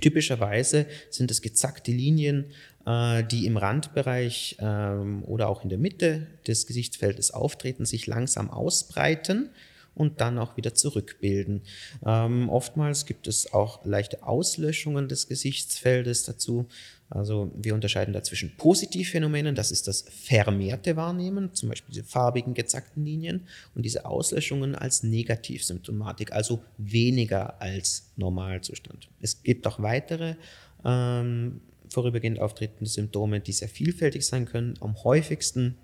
Typischerweise 0.00 0.86
sind 1.10 1.30
es 1.30 1.42
gezackte 1.42 1.92
Linien, 1.92 2.46
äh, 2.86 3.22
die 3.24 3.46
im 3.46 3.56
Randbereich 3.56 4.56
ähm, 4.60 5.24
oder 5.24 5.48
auch 5.48 5.62
in 5.62 5.68
der 5.68 5.78
Mitte 5.78 6.26
des 6.46 6.66
Gesichtsfeldes 6.66 7.32
auftreten, 7.32 7.84
sich 7.84 8.06
langsam 8.06 8.50
ausbreiten 8.50 9.50
und 9.94 10.20
dann 10.20 10.38
auch 10.38 10.56
wieder 10.56 10.74
zurückbilden. 10.74 11.62
Ähm, 12.04 12.48
oftmals 12.48 13.06
gibt 13.06 13.26
es 13.26 13.52
auch 13.52 13.84
leichte 13.84 14.22
Auslöschungen 14.22 15.08
des 15.08 15.28
Gesichtsfeldes 15.28 16.24
dazu. 16.24 16.66
Also 17.10 17.50
wir 17.56 17.74
unterscheiden 17.74 18.14
da 18.14 18.22
zwischen 18.22 18.56
Positivphänomenen, 18.56 19.56
das 19.56 19.72
ist 19.72 19.88
das 19.88 20.04
vermehrte 20.08 20.94
Wahrnehmen, 20.94 21.52
zum 21.54 21.68
Beispiel 21.68 21.92
diese 21.92 22.04
farbigen 22.04 22.54
gezackten 22.54 23.04
Linien, 23.04 23.48
und 23.74 23.82
diese 23.82 24.04
Auslöschungen 24.04 24.76
als 24.76 25.02
Negativsymptomatik, 25.02 26.32
also 26.32 26.62
weniger 26.78 27.60
als 27.60 28.10
Normalzustand. 28.16 29.08
Es 29.20 29.42
gibt 29.42 29.66
auch 29.66 29.82
weitere 29.82 30.36
ähm, 30.84 31.60
vorübergehend 31.88 32.38
auftretende 32.38 32.88
Symptome, 32.88 33.40
die 33.40 33.52
sehr 33.52 33.68
vielfältig 33.68 34.24
sein 34.24 34.46
können. 34.46 34.74
Am 34.80 35.02
häufigsten 35.02 35.76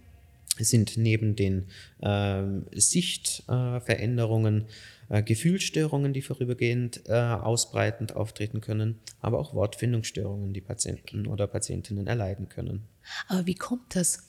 sind 0.65 0.97
neben 0.97 1.37
den 1.37 1.67
äh, 2.01 2.43
Sichtveränderungen 2.73 4.67
äh, 5.09 5.23
Gefühlsstörungen, 5.23 6.13
die 6.13 6.23
vorübergehend 6.23 7.03
äh, 7.07 7.13
ausbreitend 7.13 8.17
auftreten 8.17 8.61
können, 8.61 8.99
aber 9.21 9.39
auch 9.39 9.55
Wortfindungsstörungen, 9.55 10.53
die 10.53 10.61
Patienten 10.61 11.27
oder 11.27 11.47
Patientinnen 11.47 12.07
erleiden 12.07 12.49
können. 12.49 12.89
Aber 13.29 13.47
wie 13.47 13.55
kommt 13.55 13.95
das? 13.95 14.27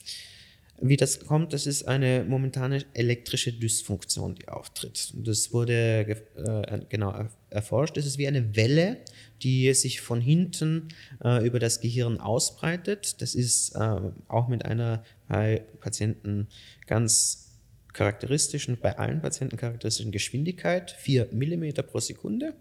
Wie 0.80 0.96
das 0.96 1.26
kommt, 1.26 1.52
das 1.52 1.66
ist 1.66 1.88
eine 1.88 2.24
momentane 2.24 2.84
elektrische 2.94 3.52
Dysfunktion, 3.52 4.36
die 4.36 4.46
auftritt. 4.46 5.12
Das 5.16 5.52
wurde 5.52 6.22
äh, 6.36 6.80
genau 6.88 7.26
erforscht. 7.50 7.96
Es 7.96 8.06
ist 8.06 8.18
wie 8.18 8.28
eine 8.28 8.54
Welle, 8.54 8.98
die 9.42 9.74
sich 9.74 10.00
von 10.00 10.20
hinten 10.20 10.88
äh, 11.24 11.44
über 11.44 11.58
das 11.58 11.80
Gehirn 11.80 12.20
ausbreitet. 12.20 13.20
Das 13.20 13.34
ist 13.34 13.74
äh, 13.74 14.00
auch 14.28 14.46
mit 14.46 14.64
einer 14.64 15.02
bei 15.28 15.64
Patienten 15.80 16.48
ganz 16.86 17.48
charakteristischen, 17.92 18.78
bei 18.80 18.98
allen 18.98 19.20
Patienten 19.20 19.56
charakteristischen 19.56 20.12
Geschwindigkeit, 20.12 20.90
4 20.90 21.28
mm 21.32 21.72
pro 21.86 22.00
Sekunde, 22.00 22.54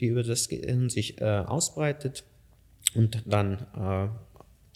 die 0.00 0.06
über 0.06 0.22
das 0.22 0.48
Gehirn 0.48 0.88
sich 0.88 1.20
äh, 1.20 1.24
ausbreitet 1.24 2.24
und 2.94 3.22
dann 3.26 3.66
äh, 3.76 4.08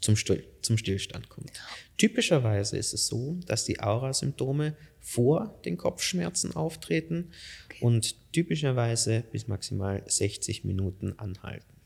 zum, 0.00 0.16
Still, 0.16 0.44
zum 0.62 0.76
Stillstand 0.78 1.28
kommt. 1.28 1.52
Typischerweise 1.96 2.76
ist 2.76 2.94
es 2.94 3.06
so, 3.06 3.38
dass 3.46 3.64
die 3.64 3.80
Aura-Symptome 3.80 4.76
vor 5.00 5.60
den 5.64 5.76
Kopfschmerzen 5.76 6.54
auftreten 6.54 7.30
okay. 7.66 7.84
und 7.84 8.32
typischerweise 8.32 9.24
bis 9.32 9.48
maximal 9.48 10.02
60 10.06 10.64
Minuten 10.64 11.18
anhalten. 11.18 11.77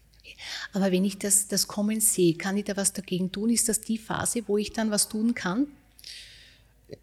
Aber 0.72 0.90
wenn 0.90 1.04
ich 1.04 1.18
das, 1.18 1.48
das 1.48 1.66
Kommen 1.66 2.00
sehe, 2.00 2.34
kann 2.34 2.56
ich 2.56 2.64
da 2.64 2.76
was 2.76 2.92
dagegen 2.92 3.32
tun? 3.32 3.50
Ist 3.50 3.68
das 3.68 3.80
die 3.80 3.98
Phase, 3.98 4.42
wo 4.46 4.58
ich 4.58 4.72
dann 4.72 4.90
was 4.90 5.08
tun 5.08 5.34
kann? 5.34 5.66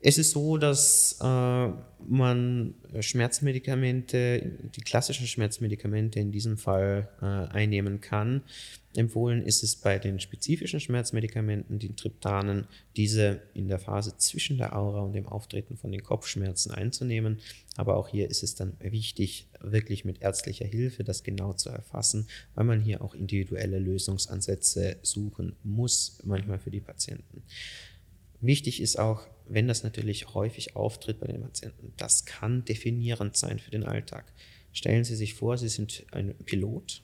Es 0.02 0.18
ist 0.18 0.32
so, 0.32 0.58
dass 0.58 1.18
äh, 1.22 1.70
man 2.08 2.76
Schmerzmedikamente, 3.00 4.52
die 4.76 4.82
klassischen 4.82 5.28
Schmerzmedikamente 5.28 6.20
in 6.20 6.32
diesem 6.32 6.58
Fall 6.58 7.10
äh, 7.22 7.26
einnehmen 7.26 8.00
kann. 8.00 8.44
Empfohlen 8.96 9.44
ist 9.44 9.64
es 9.64 9.76
bei 9.76 10.00
den 10.00 10.20
spezifischen 10.20 10.80
Schmerzmedikamenten, 10.80 11.80
den 11.80 11.96
Triptanen, 11.96 12.68
diese 12.96 13.42
in 13.54 13.68
der 13.68 13.80
Phase 13.80 14.18
zwischen 14.18 14.58
der 14.58 14.76
Aura 14.76 15.02
und 15.02 15.14
dem 15.14 15.28
Auftreten 15.28 15.78
von 15.78 15.92
den 15.92 16.04
Kopfschmerzen 16.04 16.72
einzunehmen. 16.72 17.40
Aber 17.76 17.98
auch 17.98 18.08
hier 18.08 18.30
ist 18.30 18.44
es 18.44 18.56
dann 18.56 18.74
wichtig, 18.80 19.48
wirklich 19.62 20.06
mit 20.06 20.22
ärztlicher 20.22 20.66
Hilfe 20.66 21.04
das 21.04 21.24
genau 21.24 21.54
zu 21.54 21.70
erfassen, 21.70 22.28
weil 22.56 22.66
man 22.66 22.82
hier 22.82 23.02
auch 23.02 23.14
individuelle 23.14 23.80
Lösungsansätze 23.80 24.98
suchen 25.02 25.56
muss, 25.64 26.20
manchmal 26.24 26.60
für 26.60 26.72
die 26.72 26.82
Patienten. 26.82 27.44
Wichtig 28.42 28.82
ist 28.82 28.98
auch, 28.98 29.28
wenn 29.48 29.68
das 29.68 29.84
natürlich 29.84 30.34
häufig 30.34 30.76
auftritt 30.76 31.20
bei 31.20 31.28
den 31.28 31.42
Patienten, 31.42 31.94
das 31.98 32.26
kann 32.26 32.64
definierend 32.64 33.36
sein 33.36 33.60
für 33.60 33.72
den 33.72 33.84
Alltag. 33.84 34.32
Stellen 34.72 35.04
Sie 35.04 35.16
sich 35.16 35.34
vor, 35.34 35.58
Sie 35.58 35.68
sind 35.68 36.06
ein 36.12 36.36
Pilot, 36.46 37.02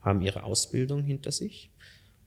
haben 0.00 0.22
Ihre 0.22 0.44
Ausbildung 0.44 1.02
hinter 1.02 1.32
sich 1.32 1.70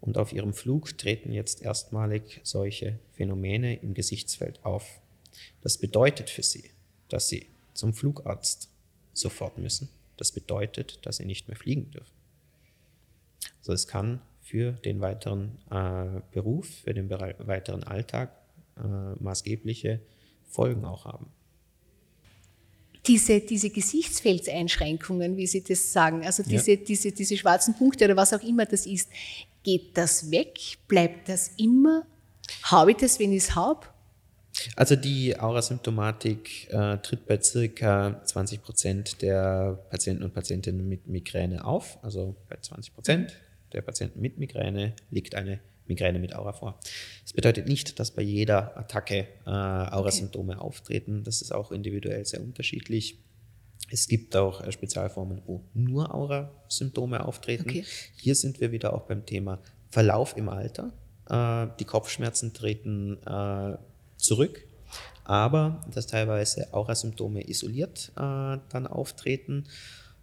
und 0.02 0.18
auf 0.18 0.34
Ihrem 0.34 0.54
Flug 0.54 0.98
treten 0.98 1.32
jetzt 1.32 1.62
erstmalig 1.62 2.42
solche 2.44 3.00
Phänomene 3.14 3.82
im 3.82 3.94
Gesichtsfeld 3.94 4.66
auf. 4.66 5.00
Das 5.62 5.78
bedeutet 5.78 6.30
für 6.30 6.44
Sie, 6.44 6.72
dass 7.10 7.30
Sie 7.30 7.48
zum 7.74 7.94
Flugarzt 7.94 8.70
sofort 9.18 9.58
müssen. 9.58 9.90
Das 10.18 10.32
bedeutet, 10.32 11.06
dass 11.06 11.18
Sie 11.18 11.26
nicht 11.26 11.48
mehr 11.48 11.58
fliegen 11.58 11.92
dürfen. 11.92 12.14
Also 13.60 13.74
es 13.74 13.88
kann 13.88 14.22
für 14.42 14.72
den 14.72 15.02
weiteren 15.02 15.58
äh, 15.70 16.22
Beruf, 16.32 16.68
für 16.84 16.94
den 16.94 17.10
weiteren 17.10 17.84
Alltag 17.84 18.32
äh, 18.78 19.14
maßgebliche 19.22 20.00
Folgen 20.48 20.86
auch 20.86 21.06
haben. 21.06 21.28
Diese, 23.06 23.40
diese 23.40 23.70
Gesichtsfeldseinschränkungen, 23.70 25.38
wie 25.38 25.48
Sie 25.48 25.64
das 25.64 25.94
sagen, 25.94 26.26
also 26.26 26.44
diese, 26.44 26.72
ja. 26.72 26.78
diese, 26.78 27.12
diese 27.12 27.38
schwarzen 27.38 27.74
Punkte 27.76 28.06
oder 28.06 28.18
was 28.18 28.34
auch 28.34 28.44
immer 28.44 28.66
das 28.66 28.86
ist, 28.86 29.10
geht 29.64 29.98
das 29.98 30.30
weg? 30.32 30.60
Bleibt 30.88 31.30
das 31.30 31.52
immer? 31.58 32.06
Habe 32.64 32.92
ich 32.92 32.98
das, 32.98 33.20
wenn 33.20 33.32
ich 33.32 33.44
es 33.44 33.56
habe? 33.56 33.88
Also 34.76 34.96
die 34.96 35.40
Aurasymptomatik 35.40 36.72
äh, 36.72 36.98
tritt 36.98 37.26
bei 37.26 37.40
circa 37.42 38.22
20 38.24 38.62
Prozent 38.62 39.22
der 39.22 39.80
Patienten 39.90 40.24
und 40.24 40.34
Patientinnen 40.34 40.88
mit 40.88 41.08
Migräne 41.08 41.66
auf, 41.66 41.98
also 42.04 42.36
bei 42.50 42.58
20 42.60 42.94
Prozent 42.94 43.34
der 43.74 43.82
Patienten 43.82 44.22
mit 44.22 44.38
Migräne 44.38 44.94
liegt 45.12 45.36
eine 45.36 45.60
Migräne 45.88 46.20
mit 46.20 46.36
Aura 46.36 46.54
vor. 46.54 46.80
Das 47.24 47.34
bedeutet 47.34 47.68
nicht, 47.68 48.00
dass 48.00 48.12
bei 48.12 48.22
jeder 48.22 48.78
Attacke 48.78 49.28
äh, 49.46 49.50
Aurasymptome 49.50 50.54
okay. 50.54 50.62
auftreten. 50.62 51.24
Das 51.24 51.42
ist 51.42 51.54
auch 51.54 51.72
individuell 51.72 52.26
sehr 52.26 52.42
unterschiedlich. 52.42 53.20
Es 53.90 54.08
gibt 54.08 54.36
auch 54.36 54.62
äh, 54.62 54.72
Spezialformen, 54.72 55.42
wo 55.46 55.64
nur 55.74 56.14
Aura-Symptome 56.14 57.26
auftreten. 57.26 57.70
Okay. 57.70 57.86
Hier 58.16 58.36
sind 58.36 58.60
wir 58.60 58.72
wieder 58.72 58.94
auch 58.94 59.04
beim 59.04 59.26
Thema 59.26 59.60
Verlauf 59.90 60.36
im 60.36 60.50
Alter. 60.50 60.92
Äh, 61.30 61.68
die 61.80 61.86
Kopfschmerzen 61.86 62.54
treten 62.54 63.18
äh, 63.26 63.78
zurück, 64.28 64.64
aber 65.24 65.84
dass 65.94 66.08
teilweise 66.08 66.74
Aurasymptome 66.74 67.50
isoliert 67.50 68.12
äh, 68.16 68.58
dann 68.70 68.88
auftreten, 68.88 69.66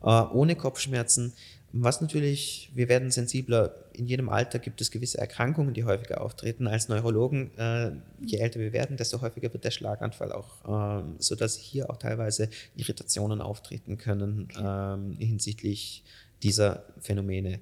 äh, 0.03 0.07
ohne 0.07 0.57
Kopfschmerzen. 0.57 1.33
Was 1.77 2.01
natürlich, 2.01 2.71
wir 2.73 2.89
werden 2.89 3.11
sensibler. 3.11 3.75
In 3.95 4.07
jedem 4.07 4.29
Alter 4.29 4.61
gibt 4.61 4.81
es 4.81 4.93
gewisse 4.93 5.19
Erkrankungen, 5.19 5.75
die 5.75 5.83
häufiger 5.83 6.21
auftreten. 6.21 6.69
Als 6.69 6.89
Neurologen, 6.89 7.51
äh, 7.59 7.91
je 8.25 8.39
älter 8.39 8.61
wir 8.61 8.73
werden, 8.73 8.97
desto 8.97 9.21
häufiger 9.21 9.53
wird 9.53 9.65
der 9.65 9.73
Schlaganfall 9.73 10.31
auch, 10.31 11.01
äh, 11.01 11.05
sodass 11.19 11.57
hier 11.57 11.91
auch 11.91 11.97
teilweise 11.97 12.49
Irritationen 12.77 13.41
auftreten 13.41 13.99
können 13.99 14.49
äh, 14.57 15.25
hinsichtlich 15.25 16.05
dieser 16.45 16.85
Phänomene. 17.01 17.59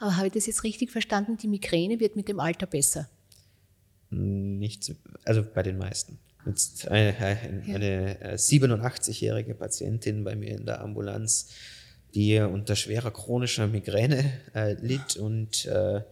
Aber 0.00 0.16
habe 0.16 0.28
ich 0.28 0.32
das 0.32 0.46
jetzt 0.46 0.64
richtig 0.64 0.90
verstanden? 0.90 1.36
Die 1.36 1.48
Migräne 1.48 2.00
wird 2.00 2.16
mit 2.16 2.28
dem 2.28 2.40
Alter 2.40 2.66
besser? 2.66 3.10
Nicht, 4.14 4.94
also 5.24 5.42
bei 5.42 5.62
den 5.62 5.78
meisten. 5.78 6.18
Jetzt 6.46 6.88
eine, 6.88 7.16
eine, 7.16 8.18
eine 8.20 8.36
87-jährige 8.36 9.52
äh, 9.52 9.54
Patientin 9.54 10.24
bei 10.24 10.36
mir 10.36 10.56
in 10.56 10.66
der 10.66 10.80
Ambulanz, 10.80 11.50
die 12.14 12.38
unter 12.38 12.76
schwerer 12.76 13.10
chronischer 13.10 13.66
Migräne 13.66 14.30
äh, 14.54 14.74
litt 14.74 15.16
und 15.16 15.64
äh, 15.66 16.02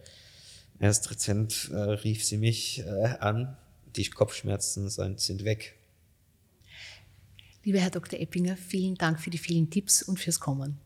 erst 0.79 1.11
rezent 1.11 1.69
äh, 1.71 1.77
rief 1.77 2.25
sie 2.25 2.37
mich 2.37 2.79
äh, 2.79 3.15
an, 3.19 3.55
die 3.95 4.09
Kopfschmerzen 4.09 4.89
sind, 4.89 5.19
sind 5.19 5.45
weg. 5.45 5.75
Lieber 7.63 7.79
Herr 7.79 7.91
Dr. 7.91 8.19
Eppinger, 8.19 8.57
vielen 8.57 8.95
Dank 8.95 9.19
für 9.19 9.29
die 9.29 9.37
vielen 9.37 9.69
Tipps 9.69 10.03
und 10.03 10.19
fürs 10.19 10.39
Kommen. 10.39 10.79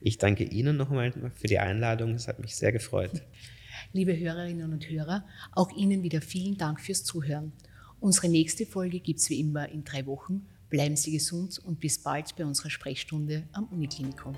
Ich 0.00 0.18
danke 0.18 0.44
Ihnen 0.44 0.76
nochmal 0.76 1.12
für 1.34 1.46
die 1.46 1.58
Einladung. 1.58 2.14
Es 2.14 2.26
hat 2.26 2.40
mich 2.40 2.56
sehr 2.56 2.72
gefreut. 2.72 3.22
Liebe 3.92 4.16
Hörerinnen 4.16 4.72
und 4.72 4.88
Hörer, 4.88 5.24
auch 5.50 5.72
Ihnen 5.72 6.04
wieder 6.04 6.20
vielen 6.20 6.56
Dank 6.56 6.80
fürs 6.80 7.02
Zuhören. 7.02 7.52
Unsere 7.98 8.28
nächste 8.28 8.64
Folge 8.64 9.00
gibt 9.00 9.18
es 9.18 9.28
wie 9.30 9.40
immer 9.40 9.68
in 9.68 9.82
drei 9.82 10.06
Wochen. 10.06 10.46
Bleiben 10.68 10.94
Sie 10.94 11.10
gesund 11.10 11.58
und 11.58 11.80
bis 11.80 11.98
bald 11.98 12.36
bei 12.36 12.44
unserer 12.46 12.70
Sprechstunde 12.70 13.48
am 13.50 13.64
Uniklinikum. 13.64 14.36